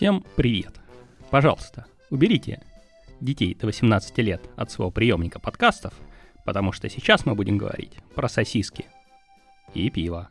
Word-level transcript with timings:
Всем 0.00 0.24
привет! 0.34 0.80
Пожалуйста, 1.28 1.84
уберите 2.08 2.62
детей 3.20 3.54
до 3.54 3.66
18 3.66 4.16
лет 4.20 4.40
от 4.56 4.70
своего 4.70 4.90
приемника 4.90 5.38
подкастов, 5.38 5.92
потому 6.46 6.72
что 6.72 6.88
сейчас 6.88 7.26
мы 7.26 7.34
будем 7.34 7.58
говорить 7.58 7.98
про 8.14 8.26
сосиски 8.26 8.86
и 9.74 9.90
пиво. 9.90 10.30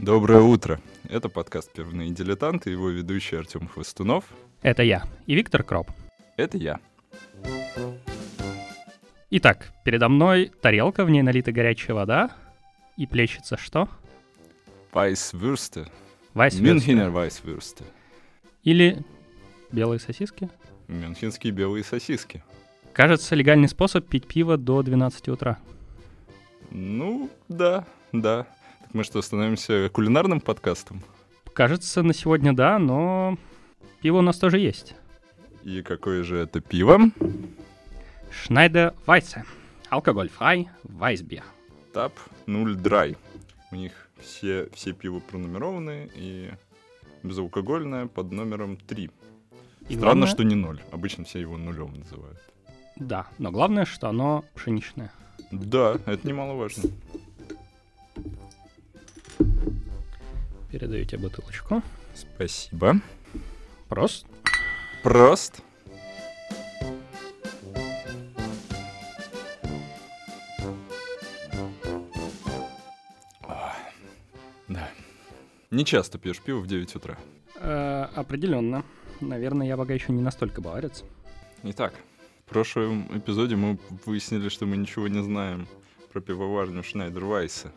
Доброе 0.00 0.40
утро. 0.40 0.80
Это 1.08 1.28
подкаст 1.28 1.72
«Пивные 1.72 2.10
дилетанты», 2.10 2.70
его 2.70 2.88
ведущий 2.88 3.36
Артем 3.36 3.68
Хвостунов. 3.68 4.24
Это 4.62 4.82
я 4.82 5.04
и 5.26 5.36
Виктор 5.36 5.62
Кроп. 5.62 5.92
Это 6.36 6.58
я. 6.58 6.80
Итак, 9.30 9.72
передо 9.84 10.08
мной 10.08 10.50
тарелка, 10.60 11.04
в 11.04 11.10
ней 11.10 11.22
налита 11.22 11.52
горячая 11.52 11.94
вода, 11.94 12.32
и 12.96 13.06
плещется 13.06 13.56
что? 13.56 13.88
Вайсвюрсте. 14.90 15.86
Вайсвюрсте. 16.34 16.68
Мюнхенер 16.68 17.10
Вайсвюрсте. 17.10 17.84
Или 18.64 19.04
белые 19.70 20.00
сосиски. 20.00 20.50
Мюнхенские 20.88 21.52
белые 21.52 21.84
сосиски. 21.84 22.42
Кажется, 22.92 23.34
легальный 23.34 23.68
способ 23.68 24.06
пить 24.06 24.26
пиво 24.26 24.56
до 24.56 24.82
12 24.82 25.28
утра. 25.28 25.58
Ну, 26.70 27.30
да, 27.48 27.84
да. 28.12 28.46
Так 28.80 28.94
мы 28.94 29.04
что, 29.04 29.20
становимся 29.22 29.88
кулинарным 29.92 30.40
подкастом? 30.40 31.02
Кажется, 31.52 32.02
на 32.02 32.14
сегодня 32.14 32.52
да, 32.52 32.78
но 32.78 33.38
пиво 34.00 34.18
у 34.18 34.22
нас 34.22 34.38
тоже 34.38 34.58
есть. 34.58 34.94
И 35.62 35.82
какое 35.82 36.22
же 36.24 36.38
это 36.38 36.60
пиво? 36.60 37.00
Шнайдер 38.30 38.94
Вайсе. 39.06 39.44
Алкоголь-фрай, 39.88 40.68
Вайсбир. 40.82 41.44
Тап 41.92 42.12
0 42.46 42.74
драй. 42.76 43.16
У 43.70 43.76
них 43.76 43.92
все, 44.20 44.68
все 44.72 44.92
пиво 44.92 45.20
пронумерованы 45.20 46.10
и 46.14 46.50
безалкогольное 47.24 48.06
под 48.06 48.30
номером 48.32 48.76
3. 48.76 49.04
И 49.88 49.96
Странно, 49.96 50.00
главное- 50.00 50.26
что 50.28 50.44
не 50.44 50.54
0. 50.54 50.80
Обычно 50.92 51.24
все 51.24 51.40
его 51.40 51.56
нулем 51.56 51.94
называют. 51.94 52.38
Да, 52.96 53.26
но 53.38 53.50
главное, 53.50 53.84
что 53.84 54.08
оно 54.08 54.44
пшеничное. 54.54 55.10
Да, 55.50 55.98
это 56.06 56.26
немаловажно. 56.28 56.90
Передаю 60.70 61.04
тебе 61.04 61.18
бутылочку. 61.22 61.82
Спасибо. 62.14 63.00
Просто. 63.88 64.26
Прост. 65.02 65.60
Не 75.74 75.84
часто 75.84 76.18
пьешь 76.18 76.40
пиво 76.40 76.60
в 76.60 76.68
9 76.68 76.94
утра. 76.94 77.18
Э, 77.56 78.04
определенно. 78.14 78.84
Наверное, 79.20 79.66
я 79.66 79.76
пока 79.76 79.92
еще 79.92 80.12
не 80.12 80.22
настолько 80.22 80.60
баварец. 80.60 81.02
Итак, 81.64 81.94
в 82.46 82.50
прошлом 82.50 83.08
эпизоде 83.18 83.56
мы 83.56 83.80
выяснили, 84.06 84.48
что 84.50 84.66
мы 84.66 84.76
ничего 84.76 85.08
не 85.08 85.20
знаем 85.20 85.66
про 86.12 86.20
пивоварню 86.20 86.84
Шнайдер 86.84 87.24
Вайса. 87.24 87.72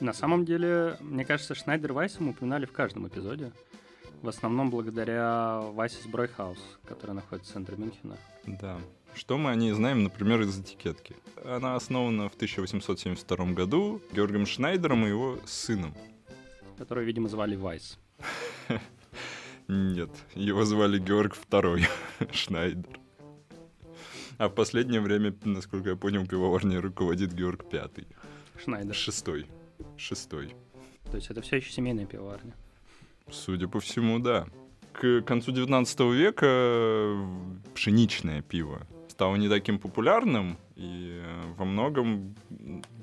На 0.00 0.14
самом 0.14 0.46
деле, 0.46 0.96
мне 1.00 1.26
кажется, 1.26 1.54
Шнайдер 1.54 1.92
Вайса 1.92 2.22
мы 2.22 2.30
упоминали 2.30 2.64
в 2.64 2.72
каждом 2.72 3.06
эпизоде. 3.06 3.52
В 4.22 4.28
основном 4.28 4.70
благодаря 4.70 5.60
Вайсис 5.60 6.06
Бройхаус, 6.06 6.58
который 6.86 7.14
находится 7.14 7.50
в 7.50 7.54
центре 7.54 7.76
Мюнхена. 7.76 8.16
Да. 8.46 8.78
Что 9.14 9.36
мы 9.36 9.50
о 9.50 9.54
ней 9.56 9.72
знаем, 9.72 10.04
например, 10.04 10.40
из 10.40 10.58
этикетки? 10.58 11.16
Она 11.44 11.76
основана 11.76 12.30
в 12.30 12.34
1872 12.34 13.44
году 13.52 14.00
Георгием 14.14 14.46
Шнайдером 14.46 15.04
и 15.04 15.10
его 15.10 15.38
сыном. 15.44 15.94
Который, 16.82 17.04
видимо, 17.04 17.28
звали 17.28 17.54
Вайс. 17.54 17.96
Нет, 19.68 20.10
его 20.34 20.64
звали 20.64 20.98
Георг 20.98 21.36
II 21.48 21.86
Шнайдер. 22.32 22.98
А 24.36 24.48
в 24.48 24.54
последнее 24.56 25.00
время, 25.00 25.32
насколько 25.44 25.90
я 25.90 25.96
понял, 25.96 26.26
пивоварней 26.26 26.78
руководит 26.78 27.34
Георг 27.34 27.72
V. 27.72 27.88
Шнайдер. 28.64 28.96
Шестой. 28.96 29.46
Шестой. 29.96 30.56
То 31.08 31.18
есть 31.18 31.30
это 31.30 31.40
все 31.40 31.58
еще 31.58 31.70
семейная 31.70 32.04
пивоварня. 32.04 32.52
Судя 33.30 33.68
по 33.68 33.78
всему, 33.78 34.18
да. 34.18 34.48
К 34.92 35.20
концу 35.22 35.52
19 35.52 36.00
века 36.00 36.46
э, 36.48 37.24
пшеничное 37.74 38.42
пиво 38.42 38.88
стало 39.06 39.36
не 39.36 39.48
таким 39.48 39.78
популярным, 39.78 40.58
и 40.74 41.22
э, 41.22 41.54
во 41.56 41.64
многом 41.64 42.34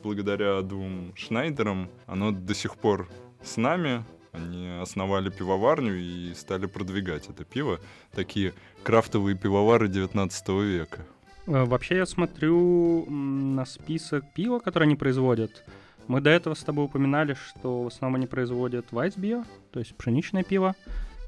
благодаря 0.04 0.62
двум 0.64 1.14
Шнайдерам 1.16 1.90
оно 2.08 2.32
до 2.32 2.54
сих 2.54 2.76
пор 2.76 3.08
с 3.44 3.58
нами. 3.58 4.04
Они 4.32 4.68
основали 4.82 5.30
пивоварню 5.30 5.96
и 5.96 6.34
стали 6.36 6.68
продвигать 6.68 7.28
это 7.30 7.44
пиво. 7.44 7.80
Такие 8.14 8.54
крафтовые 8.84 9.36
пивовары 9.36 9.88
19 9.88 10.50
века. 10.50 11.00
Э, 11.48 11.64
Вообще 11.66 11.98
я 11.98 12.06
смотрю 12.06 13.06
на 13.10 13.66
список 13.66 14.24
пива, 14.34 14.60
которое 14.60 14.86
они 14.86 14.96
производят. 14.96 15.64
Мы 16.08 16.22
до 16.22 16.30
этого 16.30 16.54
с 16.54 16.64
тобой 16.64 16.86
упоминали, 16.86 17.34
что 17.36 17.84
в 17.84 17.88
основном 17.88 18.18
они 18.18 18.28
производят 18.28 18.88
Weissbier, 18.92 19.46
то 19.72 19.80
есть 19.80 19.96
пшеничное 19.96 20.44
пиво, 20.44 20.76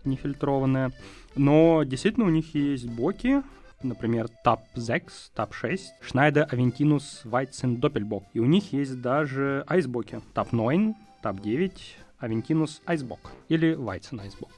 нефильтрованное. 0.06 0.92
Но 1.36 1.84
действительно 1.84 2.26
у 2.26 2.30
них 2.30 2.56
есть 2.56 2.88
боки, 2.88 3.44
например, 3.84 4.28
TAP 4.46 4.60
6, 4.76 5.34
TAP 5.36 5.54
6, 5.54 5.94
Schneider 6.08 6.50
Aventinus 6.52 7.24
Weizen 7.26 7.80
Doppelbock. 7.80 8.24
И 8.34 8.40
у 8.40 8.46
них 8.46 8.74
есть 8.74 9.02
даже 9.02 9.64
айсбоки. 9.68 10.22
TAP 10.34 10.50
9, 10.52 10.96
TAP 11.24 11.42
9, 11.42 11.98
Aventinus 12.22 12.82
Eisbock 12.86 13.20
или 13.50 13.76
Weizen 13.76 14.20
Eisbock. 14.26 14.52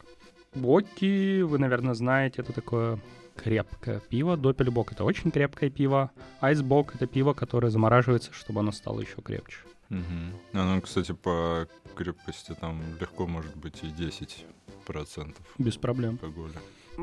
Боки, 0.56 1.42
вы, 1.42 1.58
наверное, 1.58 1.94
знаете, 1.96 2.42
это 2.42 2.54
такое 2.54 3.00
крепкое 3.36 4.00
пиво. 4.00 4.38
Доппельбок— 4.38 4.92
это 4.94 5.04
очень 5.04 5.32
крепкое 5.32 5.70
пиво. 5.70 6.12
Айсбок— 6.42 6.94
это 6.96 7.08
пиво, 7.08 7.34
которое 7.34 7.70
замораживается, 7.72 8.32
чтобы 8.34 8.60
оно 8.60 8.72
стало 8.72 9.02
еще 9.02 9.22
крепче. 9.22 9.58
Мгм. 9.90 10.34
Оно, 10.54 10.82
кстати, 10.82 11.12
по 11.12 11.68
крепости 11.96 12.56
там 12.60 12.82
легко 13.00 13.28
может 13.28 13.56
быть 13.56 13.84
и 13.84 13.88
10% 13.88 15.36
Без 15.58 15.78
проблем. 15.78 16.20
алкоголя. 16.22 16.54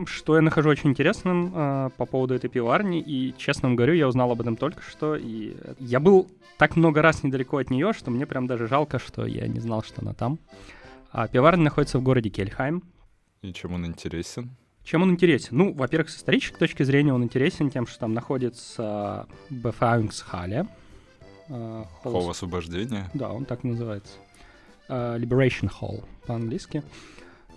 Что 0.07 0.37
я 0.37 0.43
нахожу 0.43 0.69
очень 0.69 0.91
интересным 0.91 1.53
э, 1.55 1.91
по 1.97 2.07
поводу 2.07 2.35
этой 2.35 2.49
пиварни, 2.49 3.01
и, 3.01 3.35
честно 3.37 3.69
вам 3.69 3.77
говорю, 3.77 3.95
я 3.95 4.07
узнал 4.07 4.31
об 4.31 4.41
этом 4.41 4.57
только 4.57 4.83
что, 4.83 5.17
и 5.17 5.57
я 5.81 5.99
был 5.99 6.31
так 6.59 6.77
много 6.77 7.03
раз 7.03 7.25
недалеко 7.25 7.59
от 7.59 7.71
нее, 7.71 7.93
что 7.93 8.11
мне 8.11 8.27
прям 8.27 8.47
даже 8.47 8.69
жалко, 8.69 8.99
что 8.99 9.27
я 9.27 9.49
не 9.49 9.59
знал, 9.61 9.83
что 9.83 10.03
она 10.03 10.13
там. 10.15 10.39
А 11.11 11.27
пиварня 11.27 11.65
находится 11.65 11.99
в 11.99 12.03
городе 12.03 12.31
Кельхайм. 12.31 12.85
И 13.43 13.53
чем 13.53 13.73
он 13.73 13.85
интересен? 13.87 14.51
Чем 14.85 15.03
он 15.03 15.11
интересен? 15.11 15.57
Ну, 15.57 15.73
во-первых, 15.73 16.11
с 16.11 16.17
исторической 16.19 16.59
точки 16.59 16.83
зрения 16.85 17.13
он 17.13 17.25
интересен 17.25 17.71
тем, 17.71 17.87
что 17.87 18.01
там 18.01 18.15
находится 18.15 19.27
Befreiungshalle. 19.51 20.69
э, 21.49 21.85
Холл 22.03 22.13
Холл 22.13 22.31
освобождения? 22.31 23.11
Да, 23.13 23.33
он 23.33 23.45
так 23.45 23.65
называется. 23.65 24.13
Э, 24.89 25.17
Liberation 25.19 25.71
Hall 25.81 26.05
по-английски. 26.27 26.83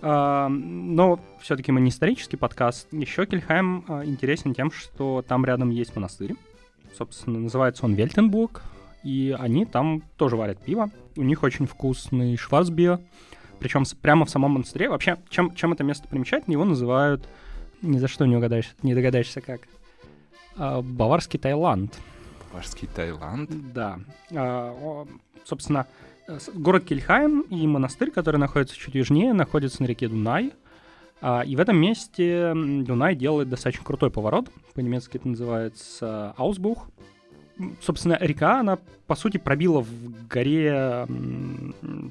Но 0.02 1.18
все-таки 1.40 1.72
мы 1.72 1.80
не 1.80 1.90
исторический 1.90 2.36
подкаст. 2.36 2.88
Еще 2.92 3.24
Кельхайм 3.26 3.84
э, 3.88 4.04
интересен 4.04 4.54
тем, 4.54 4.70
что 4.70 5.24
там 5.26 5.44
рядом 5.44 5.70
есть 5.70 5.94
монастырь. 5.96 6.34
Собственно, 6.96 7.38
называется 7.38 7.84
он 7.86 7.94
Вельтенбург. 7.94 8.62
И 9.02 9.34
они 9.38 9.64
там 9.66 10.02
тоже 10.16 10.36
варят 10.36 10.58
пиво. 10.62 10.90
У 11.16 11.22
них 11.22 11.42
очень 11.42 11.66
вкусный 11.66 12.36
шварцбиер. 12.36 13.00
Причем 13.58 13.84
прямо 14.02 14.24
в 14.26 14.30
самом 14.30 14.52
монастыре. 14.52 14.88
Вообще, 14.88 15.16
чем, 15.30 15.54
чем 15.54 15.72
это 15.72 15.84
место 15.84 16.06
примечательно, 16.08 16.52
его 16.52 16.64
называют... 16.64 17.26
Ни 17.82 17.98
за 17.98 18.08
что 18.08 18.24
не, 18.24 18.34
угадаешь, 18.36 18.74
не 18.82 18.94
догадаешься 18.94 19.42
как. 19.42 19.60
э, 20.56 20.80
Баварский 20.82 21.38
Таиланд. 21.38 21.94
Баварский 22.50 22.88
Таиланд? 22.88 23.50
Да. 23.74 23.98
А, 24.34 25.06
Собственно, 25.44 25.86
город 26.54 26.84
Кельхайм 26.84 27.42
и 27.42 27.66
монастырь, 27.66 28.10
который 28.10 28.36
находится 28.36 28.76
чуть 28.76 28.94
южнее, 28.94 29.32
находится 29.32 29.82
на 29.82 29.86
реке 29.86 30.08
Дунай. 30.08 30.52
А, 31.20 31.42
И 31.42 31.56
в 31.56 31.60
этом 31.60 31.76
месте 31.76 32.52
Дунай 32.54 33.14
делает 33.14 33.48
достаточно 33.48 33.84
крутой 33.84 34.10
поворот. 34.10 34.48
По-немецки 34.74 35.16
это 35.16 35.28
называется 35.28 36.34
Аусбух. 36.36 36.88
Собственно, 37.80 38.18
река, 38.20 38.60
она, 38.60 38.78
по 39.06 39.14
сути, 39.14 39.38
пробила 39.38 39.80
в 39.80 40.26
горе 40.28 41.06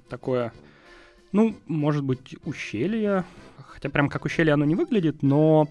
такое, 0.08 0.54
ну, 1.32 1.56
может 1.68 2.04
быть, 2.04 2.38
ущелье. 2.46 3.26
Хотя 3.68 3.90
прям 3.90 4.08
как 4.08 4.24
ущелье 4.26 4.54
оно 4.54 4.64
не 4.64 4.76
выглядит, 4.76 5.22
но 5.22 5.68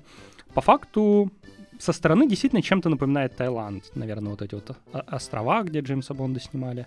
по 0.53 0.61
факту 0.61 1.31
со 1.79 1.93
стороны 1.93 2.29
действительно 2.29 2.61
чем-то 2.61 2.91
напоминает 2.91 3.35
Таиланд. 3.37 3.91
Наверное, 3.95 4.31
вот 4.33 4.43
эти 4.43 4.55
вот 4.55 4.77
острова, 4.93 5.63
где 5.63 5.81
Джеймса 5.81 6.13
Бонда 6.13 6.39
снимали. 6.39 6.87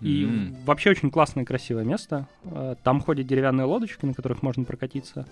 И 0.00 0.24
М. 0.24 0.56
вообще 0.64 0.90
очень 0.90 1.10
классное, 1.10 1.44
красивое 1.44 1.84
место. 1.84 2.26
Э, 2.44 2.74
Там 2.82 3.00
ходят 3.00 3.26
деревянные 3.26 3.64
лодочки, 3.64 4.04
на 4.04 4.14
которых 4.14 4.42
можно 4.42 4.64
прокатиться. 4.64 5.26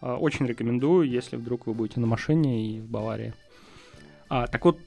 Э, 0.00 0.14
Очень 0.14 0.46
рекомендую, 0.46 1.08
если 1.08 1.36
вдруг 1.36 1.66
вы 1.66 1.74
будете 1.74 2.00
на 2.00 2.06
машине 2.06 2.66
и 2.76 2.80
в 2.80 2.86
Баварии. 2.88 3.34
А, 4.28 4.46
так 4.46 4.64
вот, 4.64 4.78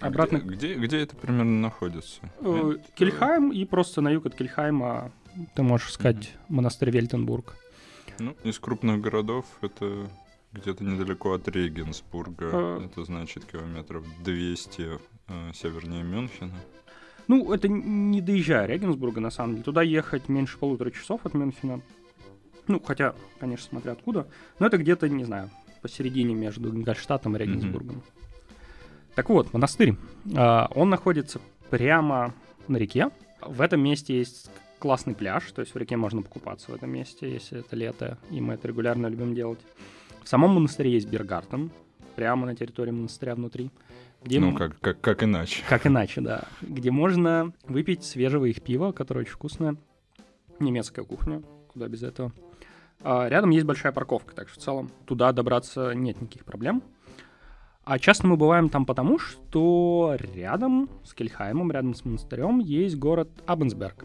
А 0.00 0.06
обратно... 0.06 0.38
Где, 0.38 0.74
где, 0.74 0.86
где 0.86 0.98
это 1.02 1.16
примерно 1.16 1.60
находится? 1.60 2.20
Э, 2.40 2.76
Кельхайм 2.94 3.52
и 3.52 3.64
просто 3.64 4.00
на 4.00 4.08
юг 4.10 4.26
от 4.26 4.34
Кельхайма 4.34 5.10
ты 5.54 5.62
можешь 5.62 5.92
сказать 5.92 6.32
монастырь 6.48 6.90
Вельтенбург. 6.90 7.56
Ну, 8.18 8.36
из 8.44 8.58
крупных 8.58 9.00
городов 9.00 9.46
это 9.62 10.08
где-то 10.52 10.84
недалеко 10.84 11.32
от 11.32 11.48
Регенсбурга. 11.48 12.50
А. 12.52 12.84
Это 12.84 13.04
значит 13.04 13.44
километров 13.46 14.04
200 14.22 15.00
э, 15.28 15.50
севернее 15.54 16.02
Мюнхена. 16.04 16.54
Ну, 17.32 17.50
это 17.50 17.66
не 17.66 18.20
доезжая 18.20 18.66
Регенсбурга, 18.66 19.18
на 19.18 19.30
самом 19.30 19.52
деле. 19.52 19.64
Туда 19.64 19.80
ехать 19.80 20.28
меньше 20.28 20.58
полутора 20.58 20.90
часов 20.90 21.24
от 21.24 21.32
Мюнхена. 21.32 21.80
Ну, 22.68 22.78
хотя, 22.78 23.14
конечно, 23.40 23.68
смотря 23.70 23.92
откуда. 23.92 24.26
Но 24.58 24.66
это 24.66 24.76
где-то, 24.76 25.08
не 25.08 25.24
знаю, 25.24 25.48
посередине 25.80 26.34
между 26.34 26.70
Гольштатом 26.70 27.34
и 27.34 27.38
Регенсбургом. 27.38 28.02
Так 29.14 29.30
вот, 29.30 29.50
монастырь. 29.54 29.96
А, 30.36 30.70
Он 30.74 30.90
находится 30.90 31.40
прямо 31.70 32.34
на 32.68 32.76
реке. 32.76 33.08
В 33.40 33.62
этом 33.62 33.80
месте 33.80 34.18
есть 34.18 34.50
классный 34.78 35.14
пляж, 35.14 35.50
то 35.52 35.62
есть 35.62 35.74
в 35.74 35.78
реке 35.78 35.96
можно 35.96 36.20
покупаться 36.20 36.70
в 36.70 36.74
этом 36.74 36.90
месте, 36.90 37.32
если 37.32 37.60
это 37.60 37.74
лето, 37.74 38.18
и 38.30 38.42
мы 38.42 38.54
это 38.54 38.68
регулярно 38.68 39.06
любим 39.06 39.34
делать. 39.34 39.60
В 40.22 40.28
самом 40.28 40.50
монастыре 40.50 40.92
есть 40.92 41.08
Бергартен, 41.08 41.70
прямо 42.14 42.44
на 42.44 42.54
территории 42.54 42.90
монастыря 42.90 43.34
внутри. 43.34 43.70
Где 44.24 44.40
Ну, 44.40 44.54
как, 44.54 44.78
как, 44.80 45.00
как 45.00 45.24
иначе. 45.24 45.62
как 45.68 45.86
иначе, 45.86 46.20
да. 46.20 46.44
Где 46.60 46.90
можно 46.90 47.52
выпить 47.64 48.04
свежего 48.04 48.44
их 48.44 48.62
пива, 48.62 48.92
которое 48.92 49.20
очень 49.20 49.32
вкусное. 49.32 49.76
Немецкая 50.60 51.04
кухня, 51.04 51.42
куда 51.72 51.88
без 51.88 52.02
этого. 52.02 52.32
А 53.02 53.28
рядом 53.28 53.50
есть 53.50 53.66
большая 53.66 53.92
парковка, 53.92 54.34
так 54.34 54.48
что 54.48 54.60
в 54.60 54.62
целом 54.62 54.90
туда 55.06 55.32
добраться 55.32 55.92
нет 55.92 56.20
никаких 56.20 56.44
проблем. 56.44 56.82
А 57.84 57.98
часто 57.98 58.28
мы 58.28 58.36
бываем 58.36 58.68
там 58.68 58.86
потому, 58.86 59.18
что 59.18 60.16
рядом 60.34 60.88
с 61.04 61.14
Кельхаймом, 61.14 61.72
рядом 61.72 61.94
с 61.94 62.04
монастырем 62.04 62.60
есть 62.60 62.94
город 62.96 63.28
Абенсберг, 63.44 64.04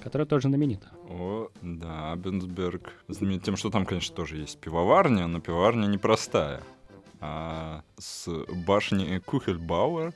который 0.00 0.24
тоже 0.24 0.46
знаменит. 0.48 0.86
О, 1.10 1.48
да, 1.60 2.12
Абенсберг. 2.12 2.92
Знаменит 3.08 3.42
тем, 3.42 3.56
что 3.56 3.70
там, 3.70 3.86
конечно, 3.86 4.14
тоже 4.14 4.36
есть 4.36 4.60
пивоварня, 4.60 5.26
но 5.26 5.40
пивоварня 5.40 5.86
непростая. 5.86 6.62
А 7.20 7.82
с 7.98 8.28
башни 8.66 9.18
Кухельбауэр. 9.18 10.12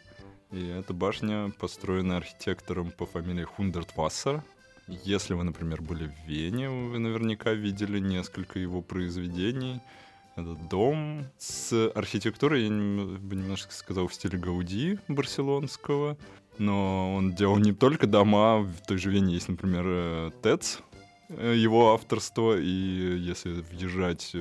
И 0.52 0.66
эта 0.66 0.92
башня 0.92 1.50
построена 1.58 2.18
архитектором 2.18 2.90
по 2.90 3.06
фамилии 3.06 3.44
Хундертвассер. 3.44 4.42
Если 4.88 5.34
вы, 5.34 5.44
например, 5.44 5.80
были 5.80 6.08
в 6.08 6.28
Вене, 6.28 6.68
вы 6.68 6.98
наверняка 6.98 7.52
видели 7.52 7.98
несколько 7.98 8.58
его 8.58 8.82
произведений. 8.82 9.80
Это 10.36 10.54
дом 10.54 11.26
с 11.38 11.90
архитектурой, 11.94 12.64
я 12.64 12.68
бы 12.70 13.36
немножко 13.36 13.72
сказал, 13.72 14.08
в 14.08 14.14
стиле 14.14 14.38
Гауди 14.38 14.98
барселонского. 15.08 16.16
Но 16.58 17.14
он 17.14 17.34
делал 17.34 17.58
не 17.58 17.72
только 17.72 18.06
дома, 18.06 18.58
в 18.58 18.86
той 18.86 18.98
же 18.98 19.10
Вене 19.10 19.34
есть, 19.34 19.48
например, 19.48 19.84
э, 19.86 20.30
ТЭЦ, 20.42 20.80
э, 21.30 21.54
его 21.56 21.94
авторство, 21.94 22.58
и 22.58 22.66
если 22.66 23.52
въезжать 23.52 24.34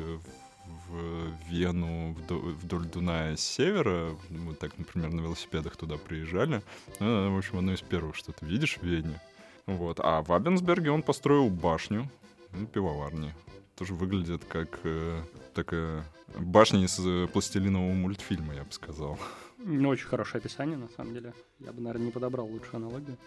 в 0.88 1.50
Вену 1.50 2.14
вдо- 2.14 2.40
вдоль 2.40 2.86
Дуная 2.86 3.36
с 3.36 3.42
севера, 3.42 4.16
мы 4.30 4.54
так, 4.56 4.78
например, 4.78 5.14
на 5.14 5.22
велосипедах 5.22 5.76
туда 5.78 5.98
приезжали, 5.98 6.62
ну, 7.00 7.34
в 7.34 7.38
общем, 7.38 7.58
одно 7.58 7.74
из 7.74 7.82
первых, 7.82 8.16
что 8.16 8.32
ты 8.32 8.46
видишь 8.46 8.78
в 8.78 8.84
Вене. 8.84 9.20
Вот. 9.66 10.00
А 10.02 10.22
в 10.22 10.32
Абенсберге 10.34 10.92
он 10.92 11.04
построил 11.04 11.50
башню, 11.50 12.10
ну, 12.52 12.66
пивоварни. 12.66 13.34
Тоже 13.78 13.94
выглядит 13.94 14.44
как 14.46 14.80
э, 14.84 15.22
такая 15.54 16.04
башня 16.38 16.84
из 16.84 17.00
э, 17.00 17.28
пластилинового 17.32 17.94
мультфильма, 17.94 18.54
я 18.54 18.64
бы 18.64 18.72
сказал. 18.72 19.18
Ну, 19.58 19.90
очень 19.90 20.08
хорошее 20.08 20.40
описание, 20.40 20.78
на 20.78 20.90
самом 20.90 21.14
деле. 21.14 21.34
Я 21.60 21.72
бы, 21.72 21.82
наверное, 21.82 22.08
не 22.08 22.12
подобрал 22.12 22.48
лучшую 22.48 22.78
аналогию. 22.78 23.18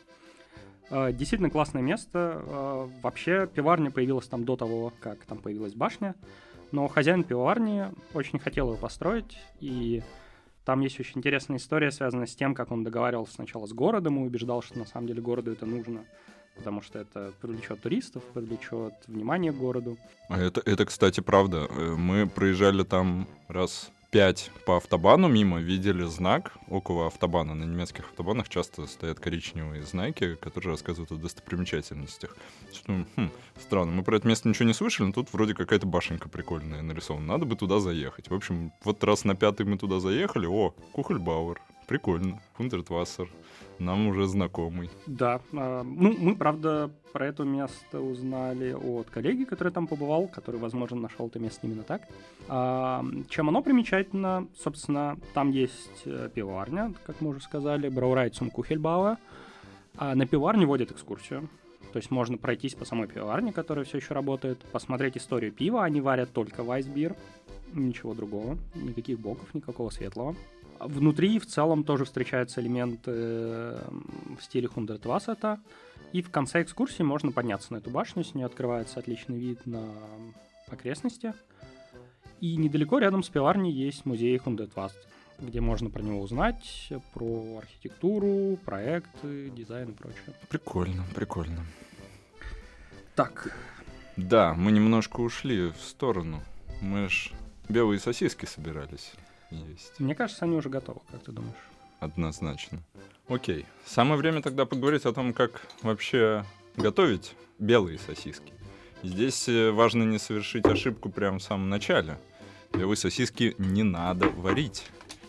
А, 0.90 1.12
Действительно 1.12 1.50
классное 1.50 1.82
место. 1.82 2.42
А, 2.46 2.90
Вообще, 3.02 3.46
пиварня 3.46 3.90
появилась 3.90 4.26
там 4.26 4.44
до 4.44 4.56
того, 4.56 4.92
как 5.00 5.24
там 5.24 5.38
появилась 5.38 5.74
башня. 5.74 6.14
Но 6.74 6.88
хозяин 6.88 7.22
пивоварни 7.22 7.84
очень 8.14 8.40
хотел 8.40 8.72
ее 8.72 8.76
построить, 8.76 9.38
и 9.60 10.02
там 10.64 10.80
есть 10.80 10.98
очень 10.98 11.18
интересная 11.18 11.58
история, 11.58 11.92
связанная 11.92 12.26
с 12.26 12.34
тем, 12.34 12.52
как 12.52 12.72
он 12.72 12.82
договаривался 12.82 13.34
сначала 13.34 13.66
с 13.66 13.72
городом 13.72 14.18
и 14.18 14.26
убеждал, 14.26 14.60
что 14.60 14.80
на 14.80 14.84
самом 14.84 15.06
деле 15.06 15.22
городу 15.22 15.52
это 15.52 15.66
нужно, 15.66 16.04
потому 16.56 16.82
что 16.82 16.98
это 16.98 17.32
привлечет 17.40 17.80
туристов, 17.80 18.24
привлечет 18.34 18.92
внимание 19.06 19.52
к 19.52 19.56
городу. 19.56 19.96
А 20.28 20.40
это, 20.40 20.62
это, 20.66 20.84
кстати, 20.84 21.20
правда. 21.20 21.68
Э, 21.70 21.94
Мы 21.94 22.26
проезжали 22.26 22.82
там 22.82 23.28
раз 23.46 23.92
пять 24.14 24.52
по 24.64 24.76
автобану 24.76 25.26
мимо, 25.26 25.58
видели 25.58 26.04
знак 26.04 26.52
около 26.68 27.08
автобана. 27.08 27.56
На 27.56 27.64
немецких 27.64 28.04
автобанах 28.04 28.48
часто 28.48 28.86
стоят 28.86 29.18
коричневые 29.18 29.82
знаки, 29.82 30.36
которые 30.36 30.70
рассказывают 30.70 31.10
о 31.10 31.16
достопримечательностях. 31.16 32.36
Что, 32.72 32.86
думаю, 32.86 33.06
хм, 33.16 33.30
странно, 33.60 33.90
мы 33.90 34.04
про 34.04 34.18
это 34.18 34.28
место 34.28 34.48
ничего 34.48 34.68
не 34.68 34.72
слышали, 34.72 35.08
но 35.08 35.12
тут 35.12 35.32
вроде 35.32 35.52
какая-то 35.52 35.86
башенка 35.86 36.28
прикольная 36.28 36.80
нарисована. 36.80 37.26
Надо 37.26 37.44
бы 37.44 37.56
туда 37.56 37.80
заехать. 37.80 38.30
В 38.30 38.34
общем, 38.34 38.70
вот 38.84 39.02
раз 39.02 39.24
на 39.24 39.34
пятый 39.34 39.66
мы 39.66 39.78
туда 39.78 39.98
заехали, 39.98 40.46
о, 40.46 40.70
Кухельбауэр, 40.92 41.60
прикольно, 41.88 42.40
Фундертвассер, 42.56 43.28
нам 43.78 44.06
уже 44.08 44.26
знакомый. 44.26 44.90
Да, 45.06 45.40
а, 45.52 45.82
ну, 45.82 46.14
мы, 46.18 46.36
правда, 46.36 46.90
про 47.12 47.26
это 47.26 47.44
место 47.44 48.00
узнали 48.00 48.72
от 48.72 49.10
коллеги, 49.10 49.44
который 49.44 49.72
там 49.72 49.86
побывал, 49.86 50.28
который, 50.28 50.60
возможно, 50.60 50.96
нашел 50.96 51.26
это 51.26 51.38
место 51.38 51.66
именно 51.66 51.82
так. 51.82 52.02
А, 52.48 53.04
чем 53.28 53.48
оно 53.48 53.62
примечательно? 53.62 54.46
Собственно, 54.56 55.16
там 55.32 55.50
есть 55.50 56.02
э, 56.04 56.28
пивоварня, 56.34 56.94
как 57.06 57.20
мы 57.20 57.30
уже 57.30 57.40
сказали, 57.40 57.88
Браурайцум 57.88 58.50
Кухельбауэ. 58.50 59.16
А 59.96 60.14
на 60.14 60.26
пивоварне 60.26 60.66
водят 60.66 60.90
экскурсию. 60.90 61.48
То 61.92 61.98
есть 61.98 62.10
можно 62.10 62.36
пройтись 62.36 62.74
по 62.74 62.84
самой 62.84 63.06
пивоварне, 63.06 63.52
которая 63.52 63.84
все 63.84 63.98
еще 63.98 64.14
работает, 64.14 64.58
посмотреть 64.72 65.16
историю 65.16 65.52
пива. 65.52 65.84
Они 65.84 66.00
варят 66.00 66.32
только 66.32 66.64
вайсбир, 66.64 67.14
ничего 67.72 68.14
другого, 68.14 68.58
никаких 68.74 69.20
боков, 69.20 69.54
никакого 69.54 69.90
светлого. 69.90 70.34
Внутри 70.84 71.38
в 71.38 71.46
целом 71.46 71.82
тоже 71.82 72.04
встречаются 72.04 72.60
элементы 72.60 73.10
э, 73.10 73.88
в 74.38 74.42
стиле 74.42 74.68
Хундертвассета. 74.68 75.58
И 76.12 76.20
в 76.20 76.30
конце 76.30 76.62
экскурсии 76.62 77.02
можно 77.02 77.32
подняться 77.32 77.72
на 77.72 77.78
эту 77.78 77.90
башню, 77.90 78.22
с 78.22 78.34
нее 78.34 78.46
открывается 78.46 79.00
отличный 79.00 79.38
вид 79.38 79.64
на 79.66 79.82
окрестности. 80.68 81.32
И 82.40 82.56
недалеко 82.56 82.98
рядом 82.98 83.22
с 83.22 83.30
пиварней 83.30 83.72
есть 83.72 84.04
музей 84.04 84.36
Хундертваст, 84.36 84.98
где 85.38 85.62
можно 85.62 85.88
про 85.88 86.02
него 86.02 86.20
узнать, 86.20 86.92
про 87.14 87.58
архитектуру, 87.58 88.58
проекты, 88.64 89.50
дизайн 89.50 89.90
и 89.90 89.94
прочее. 89.94 90.34
Прикольно, 90.50 91.04
прикольно. 91.14 91.64
Так, 93.14 93.56
Да, 94.16 94.54
мы 94.54 94.70
немножко 94.70 95.20
ушли 95.20 95.70
в 95.70 95.80
сторону. 95.80 96.42
Мы 96.82 97.08
ж 97.08 97.32
белые 97.68 97.98
сосиски 97.98 98.44
собирались 98.44 99.14
есть. 99.54 99.98
мне 99.98 100.14
кажется, 100.14 100.44
они 100.44 100.56
уже 100.56 100.68
готовы, 100.68 101.00
как 101.10 101.22
ты 101.22 101.32
думаешь? 101.32 101.54
Однозначно. 102.00 102.82
Окей. 103.28 103.66
Самое 103.86 104.16
время 104.18 104.42
тогда 104.42 104.66
поговорить 104.66 105.06
о 105.06 105.12
том, 105.12 105.32
как 105.32 105.62
вообще 105.82 106.44
готовить 106.76 107.34
белые 107.58 107.98
сосиски. 107.98 108.52
Здесь 109.02 109.48
э, 109.48 109.70
важно 109.70 110.02
не 110.02 110.18
совершить 110.18 110.66
ошибку 110.66 111.08
прямо 111.10 111.38
в 111.38 111.42
самом 111.42 111.68
начале. 111.68 112.18
Белые 112.72 112.96
сосиски 112.96 113.54
не 113.58 113.82
надо 113.82 114.28
варить. 114.28 114.84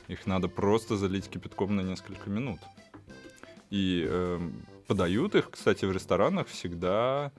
Их 0.08 0.26
надо 0.26 0.48
просто 0.48 0.98
залить 0.98 1.30
кипятком 1.30 1.76
на 1.76 1.82
несколько 1.82 2.30
минут. 2.30 2.60
И 3.70 4.06
эм, 4.08 4.66
подают 4.88 5.36
их, 5.36 5.50
кстати, 5.52 5.86
в 5.86 5.92
ресторанах 5.92 6.48
всегда 6.48 7.32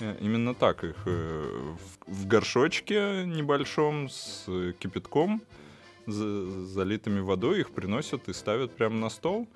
э, 0.00 0.16
именно 0.20 0.54
так. 0.54 0.84
Их 0.84 0.96
э, 1.06 1.74
в, 2.06 2.12
в 2.12 2.26
горшочке 2.26 3.24
небольшом 3.24 4.08
с 4.08 4.44
э, 4.46 4.72
кипятком, 4.78 5.42
залитыми 6.06 7.20
водой, 7.20 7.60
их 7.60 7.72
приносят 7.72 8.28
и 8.28 8.32
ставят 8.32 8.74
прямо 8.74 8.96
на 8.96 9.10
стол. 9.10 9.48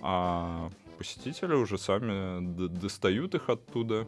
А 0.00 0.70
посетители 0.98 1.54
уже 1.54 1.78
сами 1.78 2.68
достают 2.68 3.34
их 3.34 3.48
оттуда 3.48 4.06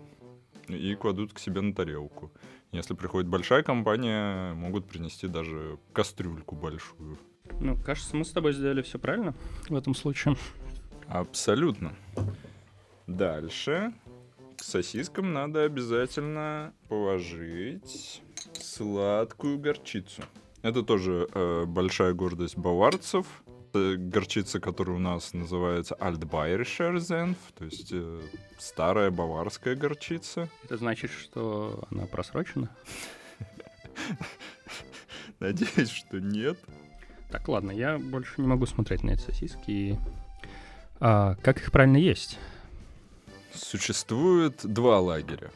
и 0.68 0.94
кладут 0.94 1.32
к 1.32 1.38
себе 1.38 1.60
на 1.60 1.74
тарелку. 1.74 2.32
Если 2.72 2.94
приходит 2.94 3.28
большая 3.28 3.62
компания, 3.62 4.54
могут 4.54 4.86
принести 4.86 5.28
даже 5.28 5.78
кастрюльку 5.92 6.56
большую. 6.56 7.18
Ну, 7.60 7.76
кажется, 7.76 8.16
мы 8.16 8.24
с 8.24 8.30
тобой 8.30 8.52
сделали 8.52 8.82
все 8.82 8.98
правильно 8.98 9.34
в 9.68 9.76
этом 9.76 9.94
случае. 9.94 10.36
Абсолютно. 11.06 11.94
Дальше 13.06 13.92
к 14.56 14.62
сосискам 14.62 15.32
надо 15.32 15.64
обязательно 15.64 16.72
положить 16.88 18.22
сладкую 18.54 19.58
горчицу. 19.58 20.22
Это 20.64 20.82
тоже 20.82 21.28
э, 21.30 21.66
большая 21.66 22.14
гордость 22.14 22.56
баварцев. 22.56 23.26
Это 23.68 23.96
горчица, 23.98 24.60
которая 24.60 24.96
у 24.96 24.98
нас 24.98 25.34
называется 25.34 25.94
Senf, 25.94 27.36
то 27.54 27.66
есть 27.66 27.90
э, 27.92 28.22
старая 28.58 29.10
баварская 29.10 29.76
горчица. 29.76 30.48
Это 30.62 30.78
значит, 30.78 31.10
что 31.10 31.84
она 31.90 32.06
просрочена? 32.06 32.74
Надеюсь, 35.38 35.90
что 35.90 36.18
нет. 36.18 36.58
Так, 37.30 37.46
ладно, 37.48 37.70
я 37.70 37.98
больше 37.98 38.40
не 38.40 38.46
могу 38.46 38.64
смотреть 38.64 39.02
на 39.02 39.10
эти 39.10 39.20
сосиски. 39.20 40.00
А, 40.98 41.34
как 41.42 41.58
их 41.58 41.72
правильно 41.72 41.98
есть? 41.98 42.38
Существует 43.52 44.60
два 44.64 44.98
лагеря. 44.98 45.50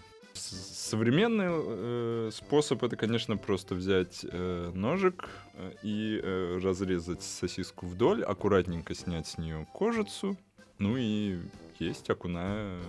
Современный 0.89 1.49
э, 1.51 2.31
способ 2.33 2.83
это, 2.83 2.97
конечно, 2.97 3.37
просто 3.37 3.75
взять 3.75 4.25
э, 4.25 4.71
ножик 4.75 5.29
э, 5.53 5.75
и 5.83 6.19
э, 6.23 6.61
разрезать 6.63 7.23
сосиску 7.23 7.87
вдоль, 7.87 8.25
аккуратненько 8.25 8.95
снять 8.95 9.27
с 9.27 9.37
нее 9.37 9.67
кожицу, 9.75 10.39
ну 10.79 10.97
и 10.97 11.41
есть, 11.79 12.09
окуная 12.09 12.81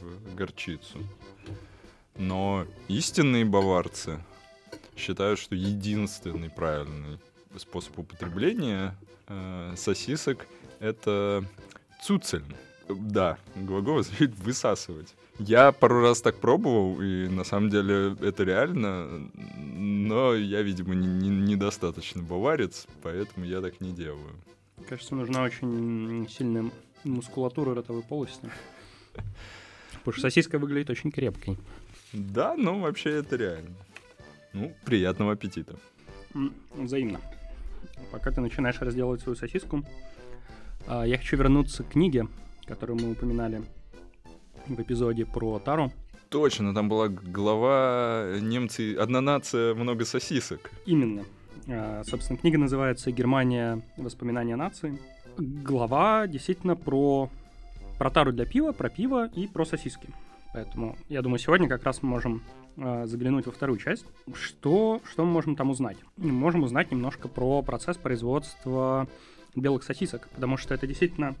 в 0.00 0.36
горчицу. 0.36 1.00
Но 2.16 2.64
истинные 2.86 3.44
баварцы 3.44 4.22
считают, 4.96 5.40
что 5.40 5.56
единственный 5.56 6.48
правильный 6.48 7.18
способ 7.56 7.98
употребления 7.98 8.94
э, 9.26 9.74
сосисок 9.76 10.46
это 10.78 11.44
цуцель. 12.04 12.44
Да, 12.88 13.36
глагол 13.56 13.98
означает 13.98 14.32
высасывать. 14.36 15.16
Я 15.38 15.72
пару 15.72 16.02
раз 16.02 16.20
так 16.20 16.36
пробовал, 16.36 17.00
и 17.00 17.28
на 17.28 17.44
самом 17.44 17.70
деле 17.70 18.16
это 18.20 18.44
реально, 18.44 19.30
но 19.56 20.34
я, 20.34 20.62
видимо, 20.62 20.94
не, 20.94 21.06
не, 21.06 21.28
недостаточно 21.30 22.22
баварец, 22.22 22.86
поэтому 23.02 23.46
я 23.46 23.60
так 23.60 23.80
не 23.80 23.92
делаю. 23.92 24.36
Кажется, 24.88 25.14
нужна 25.14 25.42
очень 25.42 26.28
сильная 26.28 26.70
мускулатура 27.04 27.74
ротовой 27.74 28.02
полости. 28.02 28.50
Потому 29.90 30.12
что 30.12 30.22
сосиска 30.22 30.58
выглядит 30.58 30.90
очень 30.90 31.10
крепкой. 31.10 31.56
Да, 32.12 32.54
ну 32.56 32.80
вообще 32.80 33.10
это 33.10 33.36
реально. 33.36 33.74
Ну, 34.52 34.74
приятного 34.84 35.32
аппетита. 35.32 35.76
Взаимно. 36.74 37.20
Пока 38.10 38.30
ты 38.30 38.40
начинаешь 38.40 38.80
разделывать 38.80 39.22
свою 39.22 39.36
сосиску, 39.36 39.84
а, 40.86 41.04
я 41.04 41.16
хочу 41.16 41.36
вернуться 41.36 41.84
к 41.84 41.90
книге, 41.90 42.26
которую 42.66 43.00
мы 43.00 43.12
упоминали 43.12 43.62
в 44.66 44.80
эпизоде 44.80 45.26
про 45.26 45.58
Тару. 45.58 45.92
Точно, 46.28 46.74
там 46.74 46.88
была 46.88 47.08
глава 47.08 48.38
«Немцы, 48.40 48.96
одна 48.96 49.20
нация, 49.20 49.74
много 49.74 50.06
сосисок». 50.06 50.70
Именно. 50.86 51.24
А, 51.68 52.02
собственно, 52.04 52.38
книга 52.38 52.58
называется 52.58 53.12
«Германия. 53.12 53.82
Воспоминания 53.98 54.56
нации». 54.56 54.98
Глава 55.36 56.26
действительно 56.26 56.74
про, 56.74 57.28
про 57.98 58.10
тару 58.10 58.32
для 58.32 58.46
пива, 58.46 58.72
про 58.72 58.88
пиво 58.88 59.28
и 59.34 59.46
про 59.46 59.64
сосиски. 59.64 60.08
Поэтому, 60.52 60.96
я 61.08 61.22
думаю, 61.22 61.38
сегодня 61.38 61.68
как 61.68 61.84
раз 61.84 62.02
мы 62.02 62.08
можем 62.08 62.42
э, 62.76 63.06
заглянуть 63.06 63.46
во 63.46 63.52
вторую 63.52 63.78
часть. 63.78 64.04
Что, 64.34 65.00
что 65.10 65.24
мы 65.24 65.32
можем 65.32 65.56
там 65.56 65.70
узнать? 65.70 65.96
Мы 66.16 66.32
можем 66.32 66.62
узнать 66.62 66.90
немножко 66.90 67.28
про 67.28 67.62
процесс 67.62 67.96
производства 67.96 69.08
белых 69.54 69.82
сосисок, 69.82 70.28
потому 70.34 70.56
что 70.56 70.74
это 70.74 70.86
действительно 70.86 71.34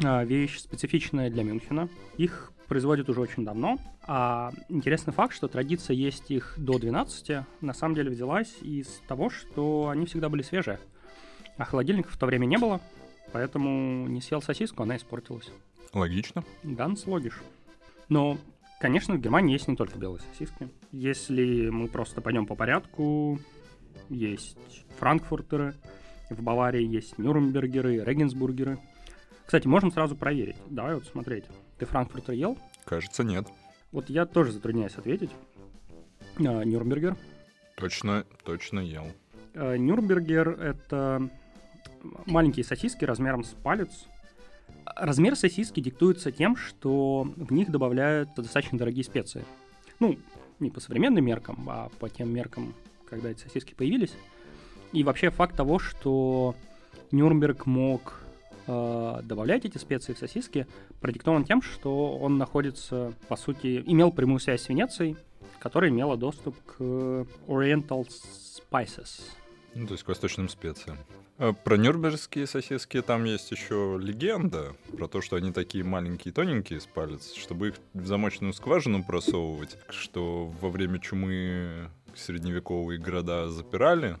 вещь 0.00 0.58
специфичная 0.58 1.30
для 1.30 1.42
Мюнхена. 1.42 1.88
Их 2.16 2.52
производят 2.68 3.08
уже 3.08 3.20
очень 3.20 3.44
давно. 3.44 3.78
А 4.06 4.52
интересный 4.68 5.12
факт, 5.12 5.34
что 5.34 5.48
традиция 5.48 5.94
есть 5.94 6.30
их 6.30 6.54
до 6.56 6.78
12, 6.78 7.44
на 7.60 7.74
самом 7.74 7.94
деле 7.94 8.10
взялась 8.10 8.54
из 8.62 9.02
того, 9.08 9.30
что 9.30 9.88
они 9.88 10.06
всегда 10.06 10.28
были 10.28 10.42
свежие. 10.42 10.78
А 11.56 11.64
холодильников 11.64 12.12
в 12.12 12.18
то 12.18 12.26
время 12.26 12.46
не 12.46 12.56
было, 12.56 12.80
поэтому 13.32 14.06
не 14.06 14.20
съел 14.20 14.40
сосиску, 14.40 14.82
она 14.82 14.96
испортилась. 14.96 15.50
Логично. 15.92 16.44
Ганс 16.62 17.06
логиш. 17.06 17.40
Но, 18.08 18.38
конечно, 18.80 19.14
в 19.14 19.20
Германии 19.20 19.54
есть 19.54 19.68
не 19.68 19.76
только 19.76 19.98
белые 19.98 20.20
сосиски. 20.20 20.68
Если 20.92 21.68
мы 21.68 21.88
просто 21.88 22.20
пойдем 22.20 22.46
по 22.46 22.54
порядку, 22.54 23.38
есть 24.08 24.56
франкфуртеры, 24.98 25.74
в 26.30 26.42
Баварии 26.42 26.86
есть 26.86 27.18
нюрнбергеры, 27.18 28.04
регенсбургеры. 28.04 28.78
Кстати, 29.48 29.66
можем 29.66 29.90
сразу 29.90 30.14
проверить. 30.14 30.56
Давай 30.68 30.94
вот 30.94 31.06
смотреть. 31.06 31.46
Ты 31.78 31.86
франкфуртер 31.86 32.34
ел? 32.34 32.58
Кажется, 32.84 33.24
нет. 33.24 33.48
Вот 33.92 34.10
я 34.10 34.26
тоже 34.26 34.52
затрудняюсь 34.52 34.98
ответить. 34.98 35.30
А, 36.36 36.64
Нюрнбергер. 36.64 37.16
Точно, 37.78 38.26
точно 38.44 38.80
ел. 38.80 39.06
А, 39.54 39.76
Нюрнбергер— 39.76 40.50
это 40.60 41.30
маленькие 42.26 42.62
сосиски 42.62 43.06
размером 43.06 43.42
с 43.42 43.48
палец, 43.48 44.04
Размер 44.84 45.34
сосиски 45.34 45.80
диктуется 45.80 46.30
тем, 46.30 46.54
что 46.54 47.32
в 47.34 47.50
них 47.50 47.70
добавляют 47.70 48.28
достаточно 48.36 48.76
дорогие 48.76 49.02
специи. 49.02 49.46
Ну, 49.98 50.18
не 50.60 50.70
по 50.70 50.80
современным 50.80 51.24
меркам, 51.24 51.66
а 51.70 51.88
по 51.98 52.10
тем 52.10 52.34
меркам, 52.34 52.74
когда 53.08 53.30
эти 53.30 53.40
сосиски 53.40 53.72
появились. 53.72 54.12
И 54.92 55.04
вообще 55.04 55.30
факт 55.30 55.56
того, 55.56 55.78
что 55.78 56.54
Нюрнберг 57.12 57.64
мог 57.64 58.20
э, 58.68 59.20
добавлять 59.24 59.64
эти 59.64 59.78
специи 59.78 60.12
в 60.12 60.18
сосиски, 60.18 60.66
продиктован 61.00 61.44
тем, 61.44 61.62
что 61.62 62.16
он 62.16 62.38
находится, 62.38 63.12
по 63.28 63.36
сути, 63.36 63.82
имел 63.86 64.12
прямую 64.12 64.38
связь 64.38 64.62
с 64.62 64.68
Венецией, 64.68 65.16
которая 65.58 65.90
имела 65.90 66.16
доступ 66.16 66.56
к 66.64 66.80
Oriental 67.48 68.06
Spices. 68.06 69.22
Ну, 69.74 69.86
то 69.86 69.94
есть 69.94 70.04
к 70.04 70.08
восточным 70.08 70.48
специям. 70.48 70.98
А 71.38 71.52
про 71.52 71.76
нюрнбергские 71.76 72.48
сосиски 72.48 73.00
там 73.00 73.24
есть 73.24 73.50
еще 73.52 73.98
легенда 74.00 74.74
про 74.96 75.06
то, 75.06 75.20
что 75.20 75.36
они 75.36 75.52
такие 75.52 75.84
маленькие, 75.84 76.34
тоненькие 76.34 76.80
с 76.80 76.86
палец, 76.86 77.32
чтобы 77.34 77.68
их 77.68 77.74
в 77.94 78.06
замочную 78.06 78.52
скважину 78.52 79.04
просовывать, 79.04 79.78
что 79.88 80.46
во 80.60 80.68
время 80.68 80.98
чумы 80.98 81.90
средневековые 82.16 82.98
города 82.98 83.48
запирали, 83.50 84.18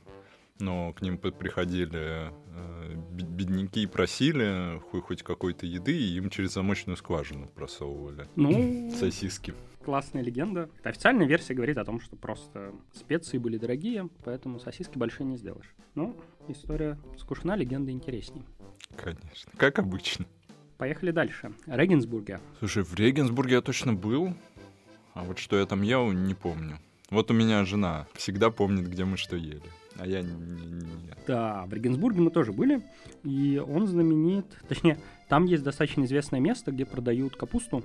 но 0.60 0.92
к 0.92 1.02
ним 1.02 1.18
приходили 1.18 2.30
э, 2.30 2.94
бедняки 3.10 3.82
и 3.82 3.86
просили 3.86 4.80
хоть 5.00 5.22
какой-то 5.22 5.66
еды, 5.66 5.96
и 5.96 6.16
им 6.16 6.30
через 6.30 6.54
замочную 6.54 6.96
скважину 6.96 7.48
просовывали 7.48 8.26
ну, 8.36 8.90
сосиски 8.98 9.54
классная 9.88 10.20
легенда. 10.20 10.68
Официальная 10.82 11.26
версия 11.26 11.54
говорит 11.54 11.78
о 11.78 11.84
том, 11.86 11.98
что 11.98 12.14
просто 12.14 12.74
специи 12.92 13.38
были 13.38 13.56
дорогие, 13.56 14.10
поэтому 14.22 14.60
сосиски 14.60 14.98
большие 14.98 15.26
не 15.26 15.38
сделаешь. 15.38 15.74
Ну, 15.94 16.14
история 16.46 16.98
скучна, 17.16 17.56
легенда 17.56 17.90
интересней. 17.90 18.42
Конечно, 18.96 19.50
как 19.56 19.78
обычно. 19.78 20.26
Поехали 20.76 21.10
дальше. 21.10 21.54
Регенсбурге. 21.64 22.38
Слушай, 22.58 22.82
в 22.82 22.94
Регенсбурге 22.96 23.54
я 23.54 23.60
точно 23.62 23.94
был, 23.94 24.34
а 25.14 25.24
вот 25.24 25.38
что 25.38 25.58
я 25.58 25.64
там 25.64 25.80
ел, 25.80 26.12
не 26.12 26.34
помню. 26.34 26.78
Вот 27.08 27.30
у 27.30 27.34
меня 27.34 27.64
жена 27.64 28.06
всегда 28.12 28.50
помнит, 28.50 28.86
где 28.88 29.06
мы 29.06 29.16
что 29.16 29.36
ели, 29.36 29.62
а 29.98 30.06
я 30.06 30.22
не, 30.22 30.30
не, 30.30 31.14
Да, 31.26 31.66
в 31.66 31.72
Регенсбурге 31.72 32.20
мы 32.20 32.30
тоже 32.30 32.52
были, 32.52 32.82
и 33.24 33.58
он 33.58 33.86
знаменит, 33.86 34.46
точнее, 34.68 34.98
там 35.28 35.44
есть 35.44 35.62
достаточно 35.62 36.04
известное 36.04 36.40
место, 36.40 36.70
где 36.70 36.86
продают 36.86 37.36
капусту, 37.36 37.84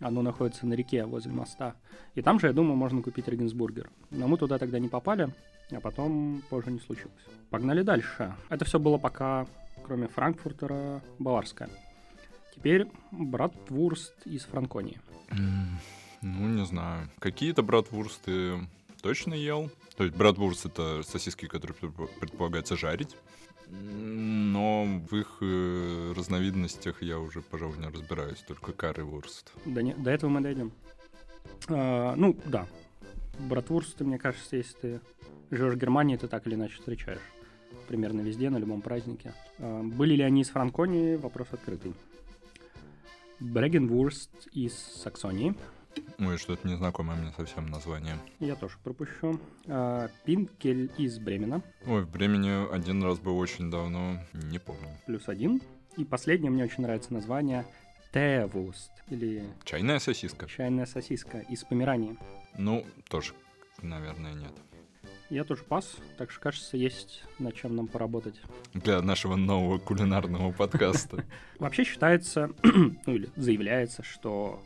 оно 0.00 0.22
находится 0.22 0.66
на 0.66 0.74
реке 0.74 1.04
возле 1.04 1.32
моста. 1.32 1.74
И 2.14 2.22
там 2.22 2.40
же, 2.40 2.48
я 2.48 2.52
думаю, 2.52 2.76
можно 2.76 3.02
купить 3.02 3.28
Регенсбургер. 3.28 3.88
Но 4.10 4.26
мы 4.26 4.36
туда 4.36 4.58
тогда 4.58 4.78
не 4.78 4.88
попали, 4.88 5.32
а 5.70 5.80
потом 5.80 6.42
позже 6.50 6.72
не 6.72 6.80
случилось. 6.80 7.14
Погнали 7.50 7.82
дальше. 7.82 8.34
Это 8.48 8.64
все 8.64 8.78
было 8.78 8.98
пока, 8.98 9.46
кроме 9.84 10.08
Франкфуртера, 10.08 11.00
баварское. 11.18 11.70
Теперь 12.54 12.88
братвурст 13.12 14.14
из 14.26 14.42
Франконии. 14.42 15.00
Ну, 16.20 16.48
не 16.48 16.64
знаю. 16.66 17.08
Какие-то 17.18 17.62
братвурсты 17.62 18.68
точно 19.02 19.34
ел. 19.34 19.70
То 19.96 20.04
есть 20.04 20.16
братвурст— 20.16 20.64
это 20.66 21.02
сосиски, 21.02 21.46
которые 21.46 21.76
предполагается 22.20 22.76
жарить. 22.76 23.16
Но 23.68 24.84
в 25.10 25.16
их 25.16 25.38
э, 25.40 26.12
разновидностях 26.14 27.02
я 27.02 27.18
уже, 27.18 27.40
пожалуй, 27.40 27.78
не 27.78 27.86
разбираюсь, 27.86 28.40
только 28.46 28.72
карри-вурст. 28.72 29.52
Да 29.64 29.80
не, 29.80 29.94
до 29.94 30.10
этого 30.10 30.30
мы 30.30 30.40
дойдем. 30.40 30.72
А, 31.68 32.14
ну, 32.16 32.36
да. 32.44 32.66
Братвурсты, 33.38 34.04
мне 34.04 34.18
кажется, 34.18 34.56
если 34.56 34.76
ты 34.78 35.00
живешь 35.50 35.74
в 35.74 35.78
Германии, 35.78 36.16
ты 36.16 36.28
так 36.28 36.46
или 36.46 36.54
иначе 36.54 36.74
встречаешь. 36.74 37.22
Примерно 37.88 38.20
везде, 38.20 38.50
на 38.50 38.58
любом 38.58 38.82
празднике. 38.82 39.34
А, 39.58 39.82
были 39.82 40.16
ли 40.16 40.22
они 40.22 40.42
из 40.42 40.50
Франконии? 40.50 41.16
Вопрос 41.16 41.48
открытый. 41.52 41.94
Брегенвурст 43.40 44.48
из 44.52 44.74
Саксонии. 44.74 45.54
Ой, 46.18 46.38
что-то 46.38 46.66
незнакомое 46.68 47.16
мне 47.16 47.32
совсем 47.36 47.66
название. 47.66 48.18
Я 48.40 48.56
тоже 48.56 48.76
пропущу. 48.82 49.40
А, 49.66 50.08
Пинкель 50.24 50.90
из 50.98 51.18
Бремена. 51.18 51.62
Ой, 51.86 52.02
в 52.02 52.10
Бремени 52.10 52.72
один 52.72 53.02
раз 53.02 53.18
был 53.18 53.38
очень 53.38 53.70
давно, 53.70 54.18
не 54.32 54.58
помню. 54.58 54.88
Плюс 55.06 55.28
один. 55.28 55.60
И 55.96 56.04
последнее 56.04 56.50
мне 56.50 56.64
очень 56.64 56.82
нравится 56.82 57.12
название 57.12 57.66
Тевуст, 58.12 58.90
или... 59.08 59.42
Чайная 59.64 59.98
сосиска. 59.98 60.46
Чайная 60.46 60.86
сосиска 60.86 61.38
из 61.38 61.64
Померании. 61.64 62.16
Ну, 62.58 62.84
тоже, 63.08 63.32
наверное, 63.80 64.34
нет. 64.34 64.52
Я 65.30 65.44
тоже 65.44 65.64
пас, 65.64 65.96
так 66.18 66.30
что, 66.30 66.40
кажется, 66.40 66.76
есть 66.76 67.24
над 67.38 67.54
чем 67.54 67.74
нам 67.74 67.88
поработать. 67.88 68.34
Для 68.74 69.00
нашего 69.00 69.36
нового 69.36 69.78
кулинарного 69.78 70.52
подкаста. 70.52 71.24
Вообще 71.58 71.84
считается, 71.84 72.50
ну 72.62 73.14
или 73.14 73.30
заявляется, 73.36 74.02
что 74.02 74.62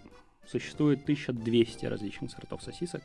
существует 0.46 1.02
1200 1.02 1.86
различных 1.86 2.30
сортов 2.30 2.62
сосисок. 2.62 3.02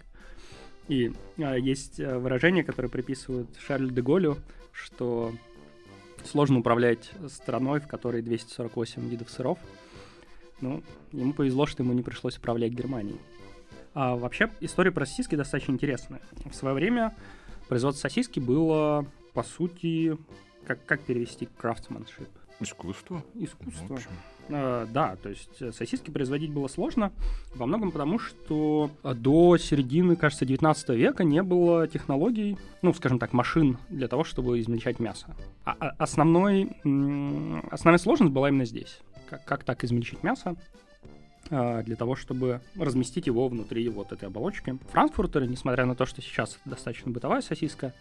И 0.87 1.11
а, 1.37 1.55
есть 1.55 1.99
а, 1.99 2.19
выражение, 2.19 2.63
которое 2.63 2.89
приписывают 2.89 3.49
Шарль 3.59 3.91
де 3.91 4.01
Голлю, 4.01 4.37
что 4.71 5.31
сложно 6.25 6.59
управлять 6.59 7.11
страной, 7.27 7.79
в 7.79 7.87
которой 7.87 8.21
248 8.21 9.07
видов 9.09 9.29
сыров. 9.29 9.59
Ну, 10.59 10.83
ему 11.11 11.33
повезло, 11.33 11.65
что 11.65 11.83
ему 11.83 11.93
не 11.93 12.03
пришлось 12.03 12.37
управлять 12.37 12.73
Германией. 12.73 13.19
А 13.93 14.15
вообще 14.15 14.49
история 14.59 14.91
про 14.91 15.05
сосиски 15.05 15.35
достаточно 15.35 15.73
интересная. 15.73 16.21
В 16.45 16.53
свое 16.53 16.75
время 16.75 17.15
производство 17.67 18.07
сосиски 18.07 18.39
было, 18.39 19.05
по 19.33 19.43
сути, 19.43 20.17
как, 20.65 20.85
как 20.85 21.01
перевести 21.01 21.49
craftsmanship? 21.61 22.29
Искусство. 22.61 23.23
Искусство. 23.35 23.99
Э, 24.49 24.85
да, 24.89 25.15
то 25.15 25.29
есть 25.29 25.61
э, 25.61 25.71
сосиски 25.71 26.11
производить 26.11 26.51
было 26.51 26.67
сложно, 26.67 27.11
во 27.55 27.65
многом 27.65 27.91
потому, 27.91 28.19
что 28.19 28.91
э, 29.03 29.13
до 29.13 29.57
середины, 29.57 30.15
кажется, 30.15 30.45
19 30.45 30.89
века 30.89 31.23
не 31.23 31.41
было 31.41 31.87
технологий, 31.87 32.57
ну, 32.81 32.93
скажем 32.93 33.19
так, 33.19 33.33
машин 33.33 33.77
для 33.89 34.07
того, 34.07 34.23
чтобы 34.23 34.59
измельчать 34.59 34.99
мясо. 34.99 35.35
А, 35.65 35.75
а 35.79 35.89
основной, 35.97 36.71
основная 37.71 37.97
сложность 37.99 38.31
была 38.31 38.49
именно 38.49 38.65
здесь. 38.65 38.99
Как, 39.29 39.43
как 39.45 39.63
так 39.63 39.83
измельчить 39.83 40.23
мясо? 40.23 40.55
э, 41.49 41.83
для 41.83 41.95
того, 41.95 42.15
чтобы 42.15 42.61
разместить 42.75 43.27
его 43.27 43.47
внутри 43.47 43.87
вот 43.89 44.11
этой 44.11 44.27
оболочки. 44.27 44.77
Франкфуртеры, 44.91 45.47
несмотря 45.47 45.85
на 45.85 45.95
то, 45.95 46.05
что 46.05 46.21
сейчас 46.21 46.59
достаточно 46.65 47.11
бытовая 47.11 47.41
сосиска, 47.41 47.93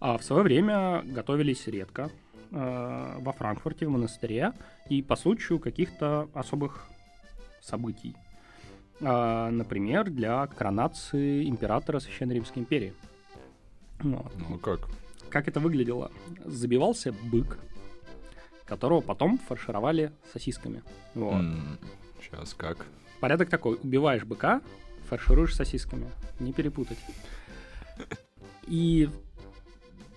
а 0.00 0.16
в 0.16 0.22
свое 0.22 0.42
время 0.42 1.02
готовились 1.04 1.66
редко 1.66 2.10
э, 2.50 3.16
во 3.18 3.32
Франкфурте, 3.32 3.86
в 3.86 3.90
монастыре, 3.90 4.52
и 4.88 5.02
по 5.02 5.16
случаю 5.16 5.58
каких-то 5.58 6.28
особых 6.34 6.86
событий. 7.60 8.14
А, 9.00 9.50
Например, 9.50 10.10
для 10.10 10.46
коронации 10.46 11.48
императора 11.48 12.00
Священной 12.00 12.36
Римской 12.36 12.62
империи. 12.62 12.94
Вот. 14.00 14.32
Ну 14.48 14.58
как? 14.58 14.88
Как 15.30 15.48
это 15.48 15.60
выглядело? 15.60 16.10
Забивался 16.44 17.12
бык, 17.12 17.58
которого 18.64 19.00
потом 19.00 19.38
фаршировали 19.38 20.12
сосисками. 20.32 20.82
Вот. 21.14 21.44
Сейчас 22.22 22.54
как? 22.54 22.86
Порядок 23.20 23.50
такой. 23.50 23.78
Убиваешь 23.82 24.24
быка, 24.24 24.60
фаршируешь 25.08 25.54
сосисками. 25.54 26.08
Не 26.40 26.52
перепутать. 26.52 26.98
И 28.66 29.08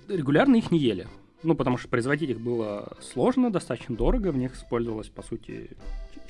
регулярно 0.07 0.55
их 0.55 0.71
не 0.71 0.79
ели. 0.79 1.07
Ну, 1.43 1.55
потому 1.55 1.77
что 1.77 1.89
производить 1.89 2.29
их 2.29 2.39
было 2.39 2.93
сложно, 3.01 3.51
достаточно 3.51 3.95
дорого. 3.95 4.31
В 4.31 4.37
них 4.37 4.55
использовалось, 4.55 5.09
по 5.09 5.23
сути, 5.23 5.71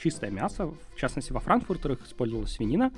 чистое 0.02 0.32
мясо. 0.32 0.68
В 0.68 0.96
частности, 0.96 1.34
во 1.34 1.40
Франкфуртерах 1.40 2.06
использовалась 2.06 2.52
свинина, 2.52 2.92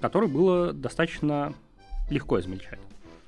которую 0.00 0.30
было 0.30 0.72
достаточно 0.72 1.54
легко 2.10 2.40
измельчать. 2.40 2.80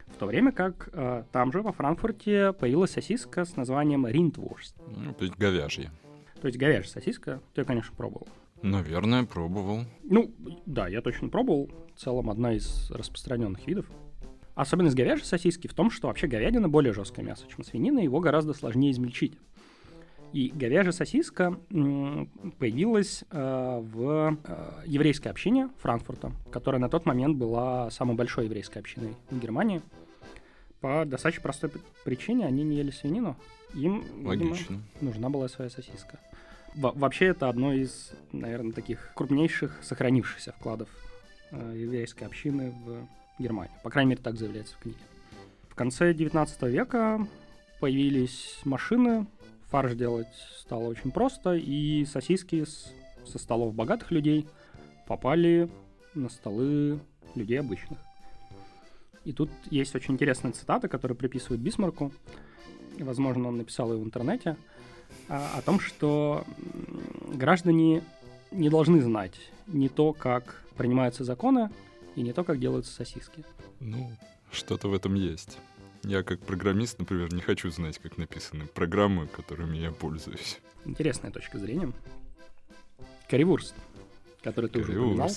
В 0.07 0.19
то 0.19 0.27
время 0.27 0.51
как 0.51 0.89
э, 0.93 1.25
там 1.31 1.53
же, 1.53 1.61
во 1.61 1.73
Франкфурте, 1.73 2.55
появилась 2.55 2.93
сосиска 2.93 3.45
с 3.45 3.57
названием 3.57 4.07
Риндвурст. 4.07 4.75
Ну, 4.89 5.13
то 5.13 5.25
есть 5.25 5.37
говяжье. 5.37 5.91
То 6.41 6.47
есть 6.47 6.59
говяжья 6.59 6.89
сосиска. 6.89 7.43
Ты, 7.55 7.65
конечно, 7.65 7.95
пробовал. 7.95 8.27
Наверное, 8.63 9.25
пробовал. 9.25 9.85
Ну, 10.05 10.33
да, 10.65 10.89
я 10.89 11.03
точно 11.03 11.29
пробовал. 11.29 11.71
В 11.95 12.01
целом, 12.01 12.31
одна 12.31 12.55
из 12.55 12.91
распространенных 12.91 13.67
видов. 13.67 13.91
Особенность 14.57 14.97
говяжьей 14.97 15.27
сосиски 15.27 15.69
в 15.69 15.75
том, 15.75 15.91
что 15.91 16.09
вообще 16.09 16.27
говядина 16.27 16.67
более 16.67 16.95
жесткое 16.95 17.27
мясо, 17.27 17.45
чем 17.47 17.63
свинина, 17.63 17.99
его 17.99 18.21
гораздо 18.21 18.55
сложнее 18.55 18.91
измельчить. 18.91 19.35
И 20.33 20.49
говяжья 20.49 20.93
сосиска 20.93 21.59
появилась 22.59 23.23
э, 23.31 23.81
в 23.83 24.39
э, 24.45 24.83
еврейской 24.87 25.29
общине 25.29 25.69
Франкфурта, 25.81 26.33
которая 26.51 26.81
на 26.81 26.89
тот 26.89 27.05
момент 27.05 27.37
была 27.37 27.91
самой 27.91 28.17
большой 28.17 28.47
еврейской 28.47 28.79
общиной 28.79 29.15
в 29.31 29.39
Германии. 29.39 29.83
По 30.81 31.05
достаточно 31.05 31.43
простой 31.43 31.71
причине 32.05 32.47
они 32.47 32.65
не 32.65 32.77
ели 32.77 32.91
свинину. 32.91 33.37
Им, 33.75 34.05
видимо, 34.31 34.57
нужна 35.03 35.29
была 35.29 35.49
своя 35.49 35.69
сосиска. 35.69 36.19
Во- 36.75 36.93
вообще 36.93 37.27
это 37.27 37.51
одно 37.51 37.75
из, 37.75 38.11
наверное, 38.33 38.73
таких 38.73 39.13
крупнейших 39.15 39.81
сохранившихся 39.83 40.53
вкладов 40.53 40.89
э, 41.51 41.75
еврейской 41.77 42.25
общины 42.25 42.73
в 42.85 43.07
Германию. 43.39 43.75
По 43.83 43.91
крайней 43.91 44.11
мере, 44.11 44.23
так 44.23 44.37
заявляется 44.37 44.75
в 44.75 44.79
книге. 44.79 44.99
В 45.69 45.75
конце 45.75 46.15
19 46.15 46.63
века 46.65 47.27
появились 47.81 48.59
машины, 48.65 49.27
фарш 49.69 49.93
делать 49.95 50.29
стало 50.59 50.85
очень 50.85 51.11
просто, 51.11 51.55
и 51.55 52.05
сосиски 52.07 52.65
с- 52.65 52.93
со 53.27 53.39
столов 53.39 53.75
богатых 53.75 54.11
людей 54.11 54.47
попали 55.07 55.69
на 56.15 56.29
столы 56.31 56.99
людей 57.35 57.61
обычных. 57.61 57.99
И 59.25 59.33
тут 59.33 59.51
есть 59.71 59.95
очень 59.95 60.15
интересная 60.15 60.53
цитата, 60.53 60.89
которую 60.89 61.17
приписывают 61.19 61.61
Бисмарку. 61.61 62.13
Возможно, 62.99 63.49
он 63.49 63.59
написал 63.59 63.93
ее 63.93 63.99
в 63.99 64.05
интернете. 64.05 64.57
а, 65.29 65.59
о 65.59 65.63
том, 65.63 65.79
что 65.79 66.45
граждане 67.33 68.03
не 68.51 68.69
должны 68.71 69.01
знать 69.01 69.35
не 69.67 69.89
то, 69.89 70.13
как 70.13 70.63
принимаются 70.77 71.23
законы, 71.25 71.71
и 72.17 72.23
не 72.23 72.33
то, 72.33 72.43
как 72.43 72.59
делаются 72.59 72.93
сосиски. 72.93 73.45
Ну, 73.79 74.11
что-то 74.51 74.89
в 74.89 74.95
этом 74.95 75.15
есть. 75.15 75.59
Я 76.03 76.23
как 76.23 76.41
программист, 76.41 76.99
например, 76.99 77.33
не 77.33 77.41
хочу 77.41 77.71
знать, 77.71 77.99
как 77.99 78.17
написаны 78.17 78.67
программы, 78.67 79.27
которыми 79.29 79.77
я 79.77 79.93
пользуюсь. 79.93 80.59
Интересная 80.85 81.31
точка 81.31 81.59
зрения. 81.59 81.93
Каривурст, 83.29 83.75
который 84.43 84.71
ты 84.71 84.81
уже 84.81 84.99
упоминал. 84.99 85.31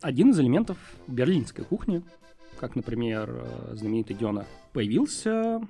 Один 0.00 0.30
из 0.30 0.40
элементов 0.40 0.78
берлинской 1.06 1.64
кухни, 1.64 2.02
как, 2.58 2.74
например, 2.74 3.30
э, 3.30 3.74
знаменитый 3.74 4.16
Дёна, 4.16 4.46
появился 4.72 5.60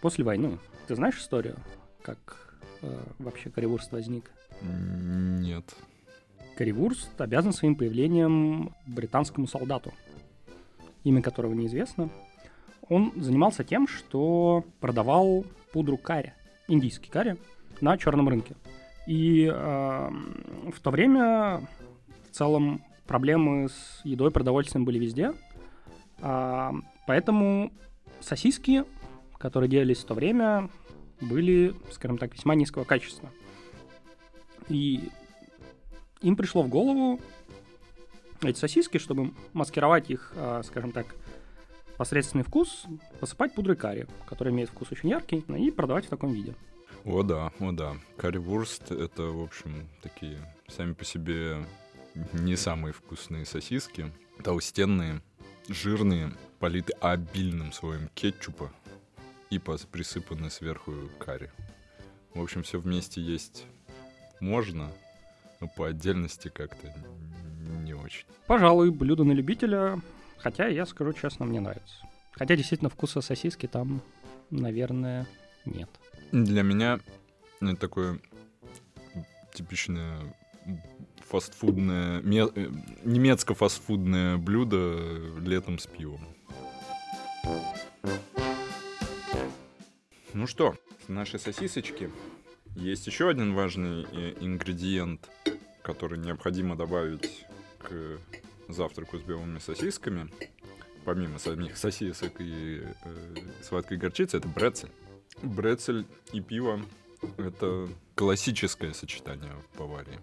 после 0.00 0.24
войны. 0.24 0.58
Ты 0.86 0.94
знаешь 0.94 1.18
историю, 1.18 1.56
как 2.02 2.58
э, 2.80 3.04
вообще 3.18 3.50
каривурст 3.50 3.92
возник? 3.92 4.30
Нет. 4.62 5.74
Каривурст 6.56 7.20
обязан 7.20 7.52
своим 7.52 7.76
появлением 7.76 8.72
британскому 8.86 9.46
солдату, 9.46 9.92
имя 11.04 11.22
которого 11.22 11.52
неизвестно. 11.52 12.08
Он 12.88 13.12
занимался 13.16 13.62
тем, 13.62 13.86
что 13.86 14.64
продавал 14.80 15.44
пудру 15.72 15.96
карри, 15.98 16.32
индийский 16.68 17.10
карри, 17.10 17.36
на 17.80 17.98
черном 17.98 18.28
рынке. 18.28 18.56
И 19.06 19.50
э, 19.52 20.10
в 20.72 20.80
то 20.80 20.90
время 20.90 21.68
в 22.30 22.34
целом 22.34 22.82
проблемы 23.06 23.68
с 23.68 24.00
едой, 24.04 24.30
продовольствием 24.30 24.84
были 24.84 24.98
везде. 24.98 25.32
А, 26.20 26.72
поэтому 27.06 27.72
сосиски, 28.20 28.84
которые 29.38 29.68
делались 29.68 29.98
в 29.98 30.06
то 30.06 30.14
время, 30.14 30.70
были, 31.20 31.74
скажем 31.92 32.18
так, 32.18 32.34
весьма 32.34 32.54
низкого 32.54 32.84
качества. 32.84 33.30
И 34.68 35.08
им 36.20 36.36
пришло 36.36 36.62
в 36.62 36.68
голову 36.68 37.20
эти 38.42 38.58
сосиски, 38.58 38.98
чтобы 38.98 39.32
маскировать 39.52 40.10
их, 40.10 40.32
а, 40.36 40.62
скажем 40.62 40.92
так, 40.92 41.06
посредственный 41.96 42.44
вкус, 42.44 42.84
посыпать 43.20 43.54
пудрой 43.54 43.76
карри, 43.76 44.06
которая 44.26 44.52
имеет 44.52 44.70
вкус 44.70 44.92
очень 44.92 45.08
яркий, 45.10 45.44
ну, 45.48 45.56
и 45.56 45.70
продавать 45.70 46.06
в 46.06 46.08
таком 46.08 46.32
виде. 46.32 46.54
О 47.04 47.22
да, 47.22 47.52
о 47.60 47.72
да. 47.72 47.96
Карри-вурст— 48.16 48.82
это, 48.90 49.22
в 49.22 49.42
общем, 49.42 49.88
такие 50.02 50.38
сами 50.68 50.92
по 50.92 51.04
себе 51.04 51.64
не 52.32 52.56
самые 52.56 52.92
вкусные 52.92 53.46
сосиски. 53.46 54.12
Толстенные, 54.42 55.22
жирные, 55.68 56.32
политы 56.58 56.92
обильным 57.00 57.72
слоем 57.72 58.10
кетчупа 58.14 58.72
и 59.50 59.58
присыпаны 59.58 60.50
сверху 60.50 60.92
карри. 61.18 61.50
В 62.34 62.42
общем, 62.42 62.62
все 62.62 62.78
вместе 62.78 63.20
есть 63.20 63.64
можно, 64.40 64.92
но 65.60 65.68
по 65.68 65.88
отдельности 65.88 66.48
как-то 66.48 66.94
не 67.84 67.94
очень. 67.94 68.26
Пожалуй, 68.46 68.90
блюдо 68.90 69.24
на 69.24 69.32
любителя, 69.32 70.00
хотя, 70.38 70.66
я 70.66 70.86
скажу 70.86 71.12
честно, 71.12 71.46
мне 71.46 71.60
нравится. 71.60 71.96
Хотя, 72.32 72.56
действительно, 72.56 72.90
вкуса 72.90 73.20
сосиски 73.20 73.66
там, 73.66 74.02
наверное, 74.50 75.26
нет. 75.64 75.88
Для 76.32 76.62
меня 76.62 77.00
это 77.60 77.76
такое 77.76 78.20
типичное 79.54 80.34
фастфудное, 81.28 82.20
э, 82.20 82.70
немецко-фастфудное 83.04 84.36
блюдо 84.36 84.98
летом 85.40 85.78
с 85.78 85.86
пивом. 85.86 86.20
Ну 90.34 90.46
что, 90.46 90.76
в 91.08 91.12
нашей 91.12 91.40
сосисочке 91.40 92.10
есть 92.74 93.06
еще 93.06 93.30
один 93.30 93.54
важный 93.54 94.06
э, 94.12 94.34
ингредиент, 94.40 95.28
который 95.86 96.18
необходимо 96.18 96.74
добавить 96.74 97.46
к 97.78 98.18
завтраку 98.68 99.18
с 99.18 99.22
белыми 99.22 99.60
сосисками. 99.60 100.28
Помимо 101.04 101.38
самих 101.38 101.76
сосисок 101.76 102.40
и 102.40 102.82
э, 103.04 103.34
сладкой 103.62 103.96
горчицы, 103.96 104.38
это 104.38 104.48
брецель. 104.48 104.90
Брецель 105.42 106.04
и 106.32 106.40
пиво— 106.40 106.80
это 107.36 107.88
классическое 108.16 108.92
сочетание 108.92 109.52
в 109.52 109.78
Баварии. 109.78 110.18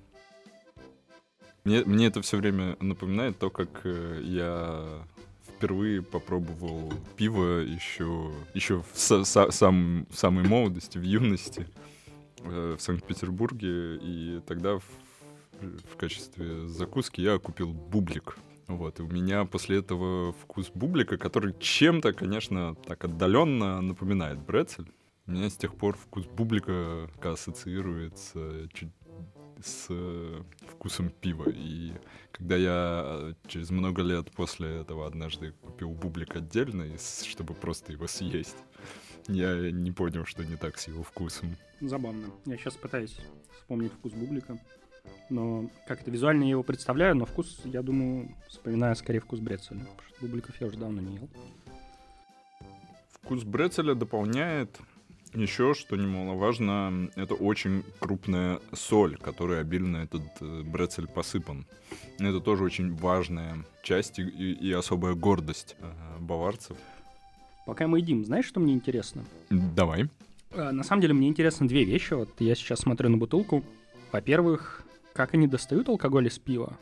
Мне, 1.64 1.86
мне 1.86 2.08
это 2.08 2.22
все 2.22 2.36
время 2.36 2.76
напоминает 2.82 3.40
то, 3.40 3.50
как 3.50 3.70
э, 3.86 4.20
я 4.26 5.08
впервые 5.48 6.02
попробовал 6.02 6.92
пиво 7.16 7.60
еще, 7.60 8.34
еще 8.54 8.82
в 8.82 8.94
са- 8.96 9.22
са- 9.22 9.52
сам, 9.52 10.06
в 10.10 10.18
самой 10.18 10.46
молодости, 10.46 10.98
в 10.98 11.04
юности 11.04 11.66
э, 12.40 12.76
в 12.78 12.82
Санкт-Петербурге. 12.82 13.96
И 14.02 14.42
тогда 14.46 14.80
в, 14.80 14.84
в 15.62 15.96
качестве 15.98 16.68
закуски 16.68 17.22
я 17.22 17.38
купил 17.38 17.74
бублик. 17.74 18.38
Вот, 18.68 19.00
и 19.00 19.04
у 19.04 19.08
меня 19.08 19.46
после 19.46 19.80
этого 19.80 20.34
вкус 20.34 20.72
бублика, 20.74 21.18
который 21.18 21.54
чем-то, 21.60 22.14
конечно, 22.14 22.76
так 22.76 23.04
отдаленно 23.04 23.82
напоминает 23.82 24.40
брецель. 24.40 24.92
У 25.26 25.32
меня 25.32 25.50
с 25.50 25.58
тех 25.58 25.76
пор 25.76 25.96
вкус 25.98 26.26
бублика 26.26 27.10
ассоциируется 27.22 28.68
чуть 28.74 28.90
с 29.62 29.88
э, 29.90 30.42
вкусом 30.68 31.10
пива. 31.10 31.50
И 31.50 31.94
когда 32.32 32.56
я 32.56 33.36
через 33.48 33.70
много 33.70 34.02
лет 34.02 34.32
после 34.32 34.82
этого 34.82 35.08
однажды 35.08 35.52
купил 35.62 35.92
бублик 35.92 36.36
отдельно, 36.36 36.86
чтобы 36.98 37.54
просто 37.54 37.94
его 37.94 38.08
съесть, 38.08 38.58
я 39.28 39.72
не 39.72 39.92
понял, 39.92 40.26
что 40.26 40.44
не 40.44 40.56
так 40.56 40.78
с 40.78 40.88
его 40.88 41.04
вкусом. 41.04 41.56
Забавно. 41.80 42.28
Я 42.46 42.58
сейчас 42.58 42.76
пытаюсь 42.76 43.18
вспомнить 43.58 43.94
вкус 43.94 44.14
бублика. 44.14 44.60
Но 45.30 45.70
как-то 45.88 46.12
визуально 46.12 46.44
я 46.44 46.52
его 46.52 46.64
представляю, 46.64 47.16
но 47.16 47.26
вкус, 47.26 47.62
я 47.66 47.82
думаю, 47.82 48.30
вспоминаю 48.48 48.96
скорее 48.96 49.20
вкус 49.20 49.40
брецеля. 49.40 49.80
Потому 49.80 50.10
что 50.10 50.22
бубликов 50.22 50.62
я 50.62 50.68
уже 50.68 50.78
давно 50.78 51.02
не 51.02 51.16
ел. 51.16 51.30
Вкус 53.12 53.44
брецеля 53.44 53.96
дополняет 53.96 54.80
еще, 55.34 55.74
что 55.74 55.96
немаловажно, 55.96 57.10
это 57.16 57.34
очень 57.34 57.84
крупная 58.00 58.60
соль, 58.74 59.18
которой 59.18 59.60
обильно 59.62 59.98
этот 59.98 60.22
э, 60.42 60.62
брецель 60.62 61.08
посыпан. 61.08 61.66
Это 62.20 62.40
тоже 62.40 62.64
очень 62.64 62.94
важная 62.96 63.58
часть 63.82 64.20
и, 64.20 64.24
и 64.24 64.72
особая 64.72 65.16
гордость 65.16 65.76
э, 65.80 66.20
баварцев. 66.20 66.78
Пока 67.66 67.88
мы 67.88 68.00
едим, 68.00 68.24
знаешь, 68.26 68.46
что 68.46 68.60
мне 68.60 68.74
интересно? 68.74 69.24
Давай. 69.50 70.08
Э, 70.52 70.72
на 70.72 70.84
самом 70.84 71.02
деле 71.02 71.14
мне 71.14 71.28
интересны 71.28 71.68
две 71.68 71.84
вещи. 71.84 72.14
Вот 72.14 72.30
я 72.40 72.54
сейчас 72.56 72.82
смотрю 72.82 73.10
на 73.10 73.18
бутылку. 73.18 73.64
Во-первых, 74.12 74.83
как 75.14 75.34
они 75.34 75.48
достают 75.48 75.90
алкоголь 75.90 76.28
из 76.28 76.40
пива, 76.40 76.78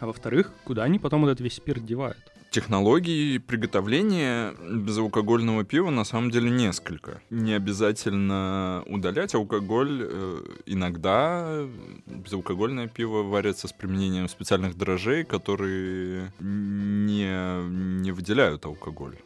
а 0.00 0.06
во-вторых, 0.06 0.52
куда 0.64 0.84
они 0.84 0.98
потом 0.98 1.24
этот 1.24 1.40
весь 1.40 1.54
спирт 1.54 1.84
девают. 1.84 2.18
Технологий 2.50 3.38
приготовления 3.38 4.54
безалкогольного 4.70 5.64
пива 5.64 5.90
на 5.90 6.04
самом 6.04 6.30
деле 6.30 6.48
несколько. 6.48 7.20
Не 7.28 7.52
обязательно 7.52 8.82
удалять 8.86 9.34
алкоголь. 9.34 10.08
Э, 10.08 10.42
иногда 10.64 11.66
безалкогольное 12.06 12.88
пиво 12.88 13.24
варится 13.24 13.68
с 13.68 13.72
применением 13.72 14.28
специальных 14.28 14.76
дрожжей, 14.78 15.24
которые 15.24 16.32
не, 16.40 18.00
не 18.00 18.12
выделяют 18.12 18.64
алкоголь. 18.64 19.16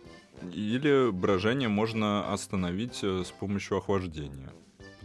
Или 0.52 1.10
брожение 1.10 1.68
можно 1.68 2.32
остановить 2.32 3.00
э, 3.02 3.22
с 3.24 3.30
помощью 3.30 3.76
охлаждения. 3.76 4.50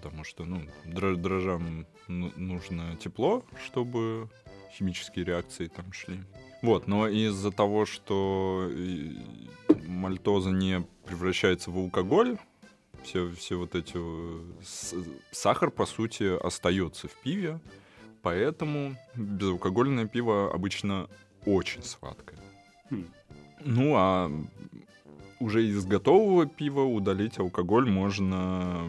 Потому 0.06 0.24
что 0.24 0.46
ну, 0.46 0.62
дрожжам 0.86 1.88
нужно 2.08 2.96
тепло, 2.98 3.44
чтобы 3.66 4.30
химические 4.72 5.26
реакции 5.26 5.66
там 5.66 5.92
шли. 5.94 6.20
Вот, 6.62 6.86
но 6.86 7.08
из-за 7.08 7.52
того, 7.52 7.88
что 7.88 8.70
мальтоза 9.88 10.52
не 10.52 10.86
превращается 11.08 11.72
в 11.72 11.78
алкоголь, 11.80 12.38
все, 13.04 13.32
все 13.32 13.56
вот 13.58 13.74
эти... 13.74 13.98
Сахар, 15.32 15.72
по 15.72 15.88
сути, 15.88 16.38
остается 16.38 17.08
в 17.08 17.16
пиве, 17.24 17.60
поэтому 18.22 18.98
безалкогольное 19.16 20.06
пиво 20.06 20.54
обычно 20.54 21.10
очень 21.48 21.82
сладкое. 21.82 22.38
Хм. 22.92 23.06
Ну, 23.62 23.94
а 23.96 24.32
уже 25.40 25.66
из 25.66 25.84
готового 25.88 26.46
пива 26.46 26.82
удалить 26.82 27.40
алкоголь 27.40 27.90
можно 27.90 28.88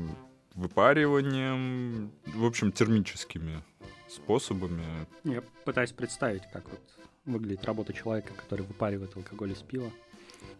выпариванием, 0.56 2.10
в 2.26 2.44
общем, 2.44 2.72
термическими 2.72 3.62
способами. 4.08 4.84
Я 5.24 5.42
пытаюсь 5.64 5.92
представить, 5.92 6.42
как 6.52 6.68
вот 6.68 6.80
выглядит 7.26 7.64
работа 7.64 7.92
человека, 7.92 8.32
который 8.34 8.62
выпаривает 8.62 9.16
алкоголь 9.16 9.52
из 9.52 9.58
пива. 9.58 9.90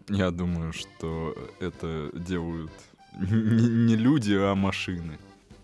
Я 0.09 0.31
думаю, 0.31 0.73
что 0.73 1.35
это 1.59 2.11
делают 2.13 2.71
не 3.19 3.95
люди, 3.95 4.33
а 4.33 4.55
машины. 4.55 5.17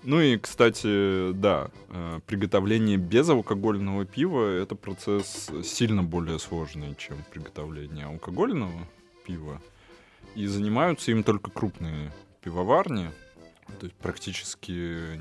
Ну 0.04 0.20
и, 0.20 0.38
кстати, 0.38 1.32
да, 1.32 1.70
э, 1.90 2.20
приготовление 2.26 2.98
безалкогольного 2.98 4.06
пива— 4.06 4.50
это 4.62 4.76
процесс 4.76 5.50
сильно 5.64 6.04
более 6.04 6.40
сложный, 6.40 6.96
чем 6.96 7.18
приготовление 7.32 8.08
алкогольного 8.08 8.88
пива. 9.26 9.62
И 10.36 10.46
занимаются 10.46 11.12
им 11.12 11.24
только 11.24 11.52
крупные 11.52 12.12
пивоварни, 12.42 13.12
то 13.80 13.86
есть 13.86 13.96
практически 13.96 15.18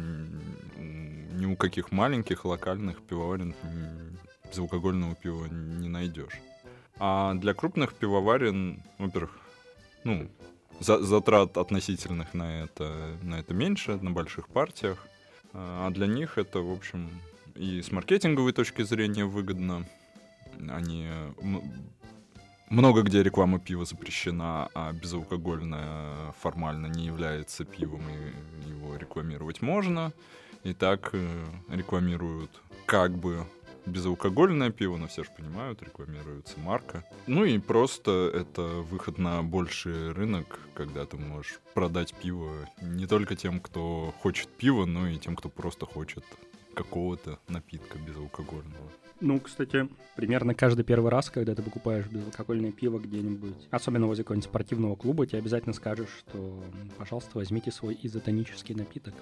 ни 0.78 1.46
у 1.46 1.56
каких 1.56 1.92
маленьких 1.92 2.44
локальных 2.44 3.02
пивоварен 3.02 3.54
безалкогольного 4.48 5.14
пива 5.14 5.46
не 5.46 5.88
найдешь. 5.88 6.40
А 6.98 7.34
для 7.34 7.54
крупных 7.54 7.94
пивоварен, 7.94 8.82
во-первых, 8.98 9.38
ну, 10.04 10.30
за 10.80 11.02
затрат 11.02 11.56
относительных 11.56 12.34
на 12.34 12.62
это, 12.64 13.16
на 13.22 13.40
это 13.40 13.54
меньше, 13.54 13.96
на 13.96 14.10
больших 14.10 14.48
партиях. 14.48 15.06
А 15.52 15.90
для 15.90 16.06
них 16.06 16.38
это, 16.38 16.60
в 16.60 16.70
общем, 16.72 17.10
и 17.54 17.82
с 17.82 17.92
маркетинговой 17.92 18.52
точки 18.52 18.82
зрения 18.82 19.24
выгодно. 19.24 19.86
Они 20.68 21.08
много 22.72 23.02
где 23.02 23.22
реклама 23.22 23.60
пива 23.60 23.84
запрещена, 23.84 24.68
а 24.74 24.92
безалкогольное 24.92 26.32
формально 26.40 26.86
не 26.86 27.04
является 27.04 27.64
пивом, 27.64 28.02
и 28.08 28.68
его 28.70 28.96
рекламировать 28.96 29.60
можно. 29.60 30.12
И 30.64 30.72
так 30.72 31.10
э, 31.12 31.44
рекламируют 31.68 32.50
как 32.86 33.12
бы 33.12 33.44
безалкогольное 33.84 34.70
пиво, 34.70 34.96
но 34.96 35.06
все 35.06 35.24
же 35.24 35.30
понимают, 35.36 35.82
рекламируется 35.82 36.58
марка. 36.60 37.04
Ну 37.26 37.44
и 37.44 37.58
просто 37.58 38.30
это 38.32 38.62
выход 38.62 39.18
на 39.18 39.42
больший 39.42 40.12
рынок, 40.12 40.58
когда 40.74 41.04
ты 41.04 41.18
можешь 41.18 41.60
продать 41.74 42.14
пиво 42.14 42.52
не 42.80 43.06
только 43.06 43.36
тем, 43.36 43.60
кто 43.60 44.14
хочет 44.22 44.48
пива, 44.48 44.86
но 44.86 45.08
и 45.08 45.18
тем, 45.18 45.36
кто 45.36 45.50
просто 45.50 45.84
хочет 45.84 46.24
какого-то 46.74 47.38
напитка 47.48 47.98
безалкогольного. 47.98 48.90
Ну, 49.24 49.38
кстати, 49.38 49.88
примерно 50.16 50.52
каждый 50.52 50.84
первый 50.84 51.08
раз, 51.08 51.30
когда 51.30 51.54
ты 51.54 51.62
покупаешь 51.62 52.06
безалкогольное 52.06 52.72
пиво 52.72 52.98
где-нибудь, 52.98 53.68
особенно 53.70 54.08
возле 54.08 54.24
какого-нибудь 54.24 54.48
спортивного 54.48 54.96
клуба, 54.96 55.28
тебе 55.28 55.38
обязательно 55.38 55.74
скажешь, 55.74 56.08
что, 56.18 56.60
пожалуйста, 56.98 57.30
возьмите 57.34 57.70
свой 57.70 57.96
изотонический 58.02 58.74
напиток. 58.74 59.14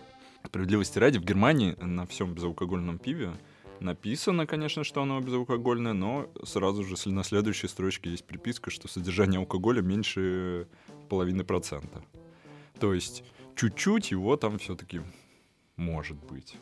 Справедливости 0.43 0.99
ради, 0.99 1.19
в 1.19 1.25
Германии 1.25 1.77
на 1.83 2.07
всем 2.07 2.33
безалкогольном 2.33 2.99
пиве 2.99 3.33
написано, 3.81 4.47
конечно, 4.47 4.85
что 4.85 5.03
оно 5.03 5.21
безалкогольное, 5.21 5.93
но 5.93 6.31
сразу 6.45 6.83
же 6.83 6.97
на 7.11 7.23
следующей 7.23 7.69
строчке 7.69 8.09
есть 8.09 8.25
приписка, 8.25 8.71
что 8.71 8.89
содержание 8.89 9.39
алкоголя 9.39 9.83
меньше 9.83 10.67
половины 11.11 11.45
процента. 11.45 12.03
То 12.79 12.95
есть 12.95 13.23
чуть-чуть 13.55 14.13
его 14.13 14.39
там 14.39 14.59
все-таки 14.59 15.03
может 15.77 16.17
быть. 16.17 16.57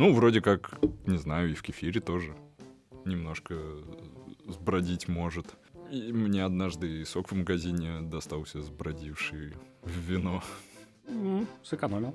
Ну, 0.00 0.14
вроде 0.14 0.40
как, 0.40 0.78
не 1.06 1.18
знаю, 1.18 1.50
и 1.50 1.54
в 1.54 1.60
кефире 1.60 2.00
тоже 2.00 2.34
немножко 3.04 3.54
сбродить 4.48 5.08
может. 5.08 5.54
И 5.90 6.10
мне 6.10 6.42
однажды 6.42 7.04
сок 7.04 7.30
в 7.30 7.34
магазине 7.34 8.00
достался 8.00 8.62
сбродивший 8.62 9.52
в 9.82 9.90
вино. 9.90 10.42
Mm, 11.04 11.46
сэкономил. 11.62 12.14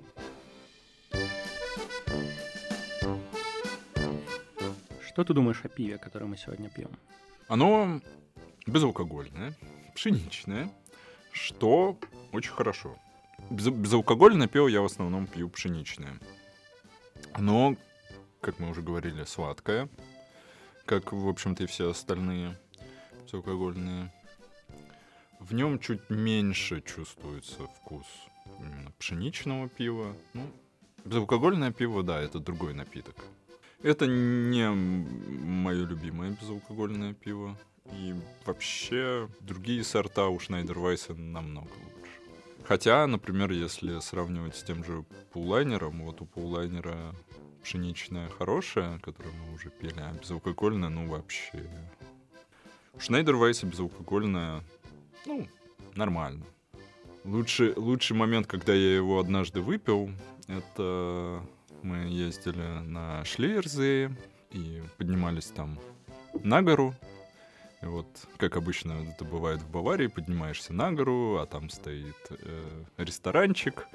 Что 5.06 5.24
ты 5.24 5.36
думаешь 5.36 5.62
о 5.64 5.70
пиве, 5.70 6.00
которое 6.00 6.26
мы 6.26 6.38
сегодня 6.38 6.72
пьем? 6.72 6.90
Оно 7.48 8.02
безалкогольное, 8.66 9.56
пшеничное, 9.94 10.72
что 11.32 12.00
очень 12.32 12.52
хорошо. 12.52 12.98
Без, 13.52 13.68
безалкогольное 13.68 14.48
пиво 14.48 14.70
я 14.70 14.82
в 14.82 14.86
основном 14.86 15.28
пью 15.28 15.50
пшеничное. 15.50 16.20
Оно, 17.36 17.76
как 18.40 18.60
мы 18.60 18.70
уже 18.70 18.82
говорили, 18.82 19.26
сладкое, 19.26 19.90
как, 20.86 21.12
в 21.12 21.28
общем-то, 21.28 21.64
и 21.64 21.68
все 21.68 21.90
остальные 21.90 22.58
безалкогольные. 23.26 24.14
В 25.42 25.54
нем 25.54 25.80
чуть 25.80 26.10
меньше 26.10 26.82
чувствуется 26.82 27.68
вкус 27.68 28.06
именно 28.58 28.90
пшеничного 29.00 29.68
пива. 29.68 30.16
Ну, 30.34 30.50
безалкогольное 31.04 31.74
пиво, 31.74 32.04
да, 32.04 32.22
это 32.22 32.40
другой 32.40 32.74
напиток. 32.74 33.16
Это 33.84 34.08
не 34.08 34.70
мое 34.70 35.86
любимое 35.86 36.38
безалкогольное 36.40 37.14
пиво. 37.14 37.58
И 37.92 38.16
вообще 38.46 39.28
другие 39.42 39.84
сорта 39.84 40.30
у 40.30 40.40
Шнайдервайса 40.40 41.14
намного. 41.14 41.70
Хотя, 42.68 43.06
например, 43.06 43.52
если 43.52 44.00
сравнивать 44.00 44.56
с 44.56 44.64
тем 44.64 44.84
же 44.84 45.06
пулайнером, 45.32 46.04
вот 46.04 46.22
у 46.22 46.26
пулайнера 46.26 47.14
пшеничная 47.62 48.28
хорошая, 48.30 48.98
которую 49.00 49.36
мы 49.36 49.54
уже 49.54 49.70
пили, 49.70 50.00
а 50.00 50.14
безалкогольная, 50.14 50.90
ну 50.90 51.08
вообще. 51.08 51.70
У 52.94 53.00
Шнайдервайса 53.00 53.68
безалкогольная, 53.68 54.64
ну, 55.26 55.48
нормально. 55.96 56.44
Лучший, 57.24 57.74
лучший 57.76 58.16
момент, 58.16 58.48
когда 58.48 58.74
я 58.74 58.96
его 58.96 59.20
однажды 59.20 59.62
выпил, 59.62 60.10
это 60.48 61.44
мы 61.84 62.08
ездили 62.08 62.80
на 62.84 63.24
Шлейерзее 63.26 64.16
и 64.52 64.82
поднимались 64.98 65.48
там 65.48 65.78
на 66.44 66.64
гору. 66.64 66.96
Вот, 67.86 68.08
как 68.38 68.58
обычно 68.58 68.94
это 69.08 69.24
бывает 69.26 69.62
в 69.62 69.70
Баварии, 69.70 70.08
поднимаешься 70.08 70.74
на 70.74 70.92
гору, 70.92 71.38
а 71.38 71.46
там 71.46 71.70
стоит 71.70 72.16
э, 72.32 72.84
ресторанчик, 72.98 73.88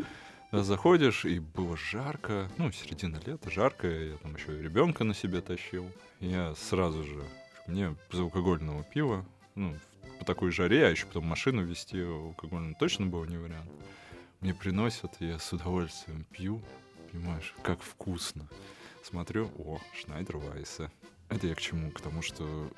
заходишь, 0.52 1.24
и 1.24 1.40
было 1.40 1.76
жарко, 1.76 2.48
ну, 2.56 2.70
середина 2.70 3.20
лета, 3.26 3.50
жарко, 3.50 3.88
я 3.88 4.16
там 4.18 4.36
еще 4.36 4.62
ребенка 4.62 5.02
на 5.02 5.12
себе 5.12 5.40
тащил. 5.40 5.90
Я 6.20 6.54
сразу 6.54 7.02
же, 7.02 7.24
мне 7.66 7.96
безалкогольного 8.12 8.84
пива, 8.84 9.26
ну, 9.56 9.76
по 10.20 10.24
такой 10.24 10.52
жаре, 10.52 10.86
а 10.86 10.90
еще 10.90 11.06
потом 11.06 11.26
машину 11.26 11.64
вести 11.64 12.00
алкогольную 12.00 12.76
точно 12.76 13.06
было 13.06 13.24
не 13.24 13.38
вариант. 13.38 13.70
Мне 14.40 14.54
приносят, 14.54 15.16
я 15.18 15.40
с 15.40 15.52
удовольствием 15.52 16.24
пью, 16.30 16.62
понимаешь, 17.10 17.54
как 17.62 17.82
вкусно. 17.82 18.48
Смотрю, 19.02 19.50
о, 19.58 19.80
Шнайдер 19.94 20.36
Вайса. 20.36 20.92
Это 21.28 21.48
я 21.48 21.56
к 21.56 21.60
чему? 21.60 21.90
К 21.90 22.00
тому, 22.00 22.22
что 22.22 22.70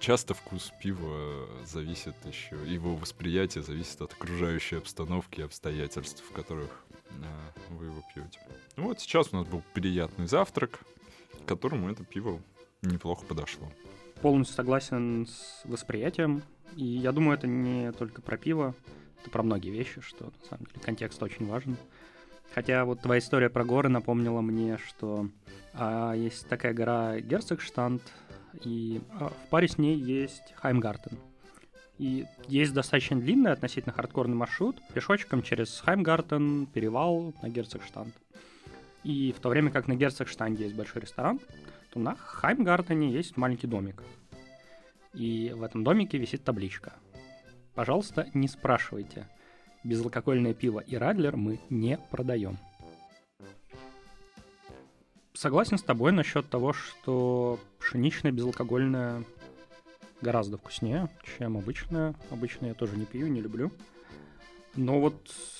часто 0.00 0.34
вкус 0.34 0.72
пива 0.82 1.46
зависит 1.64 2.14
еще, 2.24 2.56
его 2.66 2.96
восприятие 2.96 3.62
зависит 3.62 4.00
от 4.00 4.12
окружающей 4.12 4.76
обстановки 4.76 5.40
и 5.40 5.44
обстоятельств, 5.44 6.24
в 6.28 6.32
которых 6.32 6.70
а, 7.10 7.74
вы 7.74 7.86
его 7.86 8.02
пьете. 8.12 8.40
Ну 8.76 8.84
вот 8.84 9.00
сейчас 9.00 9.28
у 9.32 9.36
нас 9.36 9.46
был 9.46 9.62
приятный 9.74 10.26
завтрак, 10.26 10.80
к 11.44 11.48
которому 11.48 11.90
это 11.90 12.02
пиво 12.04 12.40
неплохо 12.82 13.24
подошло. 13.26 13.70
Полностью 14.22 14.56
согласен 14.56 15.26
с 15.26 15.62
восприятием. 15.64 16.42
И 16.76 16.84
я 16.84 17.12
думаю, 17.12 17.36
это 17.36 17.46
не 17.46 17.92
только 17.92 18.22
про 18.22 18.36
пиво, 18.36 18.74
это 19.20 19.30
про 19.30 19.42
многие 19.42 19.70
вещи, 19.70 20.00
что 20.00 20.26
на 20.26 20.48
самом 20.48 20.66
деле 20.66 20.80
контекст 20.80 21.22
очень 21.22 21.46
важен. 21.46 21.76
Хотя 22.54 22.84
вот 22.84 23.00
твоя 23.00 23.20
история 23.20 23.48
про 23.48 23.64
горы 23.64 23.88
напомнила 23.88 24.40
мне, 24.40 24.78
что 24.78 25.28
а, 25.72 26.14
есть 26.14 26.48
такая 26.48 26.72
гора 26.72 27.20
Герцогштанд, 27.20 28.02
и 28.64 29.00
а, 29.18 29.28
в 29.28 29.48
паре 29.50 29.68
с 29.68 29.78
ней 29.78 29.96
есть 29.96 30.54
Хаймгартен. 30.56 31.18
И 31.98 32.26
есть 32.48 32.72
достаточно 32.72 33.20
длинный 33.20 33.52
относительно 33.52 33.92
хардкорный 33.92 34.34
маршрут 34.34 34.80
пешочком 34.94 35.42
через 35.42 35.80
Хаймгартен, 35.80 36.66
перевал 36.66 37.34
на 37.42 37.48
Герцогштанд. 37.48 38.14
И 39.04 39.34
в 39.36 39.40
то 39.40 39.48
время 39.48 39.70
как 39.70 39.86
на 39.86 39.94
Герцогштанде 39.94 40.64
есть 40.64 40.76
большой 40.76 41.02
ресторан, 41.02 41.40
то 41.92 42.00
на 42.00 42.16
Хаймгартене 42.16 43.10
есть 43.10 43.36
маленький 43.36 43.66
домик. 43.66 44.02
И 45.12 45.52
в 45.54 45.62
этом 45.62 45.84
домике 45.84 46.18
висит 46.18 46.44
табличка. 46.44 46.94
Пожалуйста, 47.74 48.28
не 48.34 48.48
спрашивайте. 48.48 49.26
Безалкогольное 49.84 50.54
пиво 50.54 50.80
и 50.80 50.96
Радлер 50.96 51.36
мы 51.36 51.60
не 51.68 51.98
продаем. 52.10 52.58
Согласен 55.40 55.78
с 55.78 55.82
тобой 55.82 56.12
насчет 56.12 56.50
того, 56.50 56.74
что 56.74 57.58
пшеничное 57.78 58.30
безалкогольное 58.30 59.24
гораздо 60.20 60.58
вкуснее, 60.58 61.08
чем 61.38 61.56
обычное. 61.56 62.14
Обычное 62.30 62.68
я 62.68 62.74
тоже 62.74 62.98
не 62.98 63.06
пью, 63.06 63.26
не 63.26 63.40
люблю. 63.40 63.72
Но 64.76 65.00
вот 65.00 65.16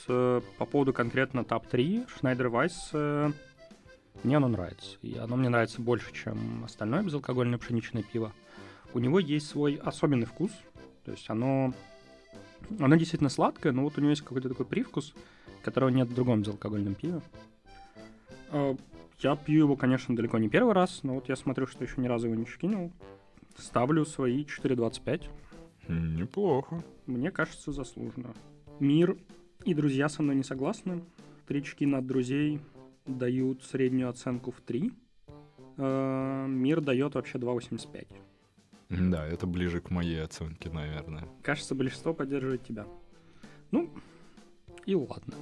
э, 0.07 0.43
по 0.59 0.67
поводу 0.67 0.93
конкретно 0.93 1.45
топ-3 1.45 2.07
Schneider 2.11 2.51
Weiss 2.51 2.75
э, 2.93 3.33
мне 4.23 4.37
оно 4.37 4.49
нравится. 4.49 4.99
И 5.01 5.17
оно 5.17 5.37
мне 5.37 5.49
нравится 5.49 5.81
больше, 5.81 6.13
чем 6.13 6.63
остальное 6.63 7.03
безалкогольное 7.03 7.57
пшеничное 7.57 8.03
пиво. 8.03 8.35
У 8.93 8.99
него 8.99 9.19
есть 9.19 9.49
свой 9.49 9.77
особенный 9.77 10.27
вкус. 10.27 10.51
То 11.07 11.13
есть 11.13 11.31
оно, 11.31 11.73
оно 12.79 12.97
действительно 12.97 13.31
сладкое, 13.31 13.73
но 13.73 13.85
вот 13.85 13.97
у 13.97 14.03
него 14.03 14.11
есть 14.11 14.25
какой-то 14.25 14.51
такой 14.51 14.67
привкус, 14.67 15.15
которого 15.63 15.89
нет 15.89 16.09
в 16.09 16.15
другом 16.15 16.43
безалкогольном 16.43 16.97
пиве. 16.97 17.23
Я 19.21 19.37
пью 19.37 19.61
его, 19.61 19.77
конечно, 19.77 20.17
далеко 20.17 20.39
не 20.39 20.49
первый 20.49 20.73
раз, 20.73 21.03
но 21.03 21.15
вот 21.15 21.29
я 21.29 21.37
смотрю, 21.37 21.67
что 21.67 21.85
еще 21.85 22.01
ни 22.01 22.07
разу 22.07 22.27
его 22.27 22.37
не 22.37 22.47
шкинул. 22.47 22.91
Ставлю 23.57 24.07
свои 24.07 24.45
4.25. 24.45 25.29
Неплохо. 25.89 26.83
Мне 27.07 27.31
кажется, 27.31 27.73
заслуженно. 27.73 28.33
Мир 28.79 29.19
и 29.65 29.75
друзья 29.75 30.09
со 30.09 30.23
мной 30.23 30.37
не 30.37 30.43
согласны. 30.43 31.03
Три 31.47 31.61
очки 31.61 31.85
над 31.85 32.07
друзей 32.07 32.61
дают 33.07 33.63
среднюю 33.65 34.09
оценку 34.09 34.53
в 34.53 34.61
3. 34.63 34.91
Э, 35.77 36.47
мир 36.49 36.81
дает 36.81 37.15
вообще 37.15 37.39
2.85. 37.39 38.07
Да, 39.11 39.27
это 39.27 39.47
ближе 39.47 39.81
к 39.81 39.91
моей 39.91 40.23
оценке, 40.23 40.71
наверное. 40.71 41.29
Кажется, 41.43 41.75
большинство 41.75 42.15
поддерживает 42.15 42.65
тебя. 42.65 42.87
Ну, 43.71 43.91
и 44.87 44.95
ладно. 44.95 45.35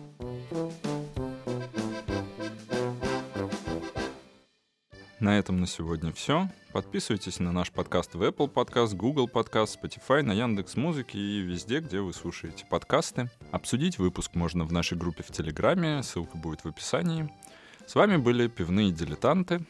На 5.20 5.36
этом 5.36 5.58
на 5.60 5.66
сегодня 5.66 6.12
все. 6.12 6.48
Подписывайтесь 6.72 7.40
на 7.40 7.50
наш 7.50 7.72
подкаст 7.72 8.14
в 8.14 8.22
Apple 8.22 8.52
Podcast, 8.52 8.94
Google 8.94 9.26
Podcast, 9.26 9.76
Spotify, 9.82 10.22
на 10.22 10.32
Яндекс 10.32 10.76
Музыке 10.76 11.18
и 11.18 11.40
везде, 11.40 11.80
где 11.80 12.00
вы 12.00 12.12
слушаете 12.12 12.64
подкасты. 12.66 13.28
Обсудить 13.50 13.98
выпуск 13.98 14.36
можно 14.36 14.64
в 14.64 14.72
нашей 14.72 14.96
группе 14.96 15.24
в 15.24 15.32
Телеграме, 15.32 16.04
ссылка 16.04 16.36
будет 16.36 16.60
в 16.60 16.68
описании. 16.68 17.28
С 17.84 17.96
вами 17.96 18.16
были 18.16 18.46
пивные 18.46 18.92
дилетанты 18.92 19.60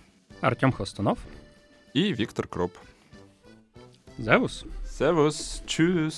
Артем 0.42 0.70
Хвостунов 0.70 1.18
и 1.94 2.12
Виктор 2.12 2.46
Кроп. 2.46 2.76
Зевус. 4.18 4.64
Servus, 4.84 5.64
tschüss. 5.64 6.16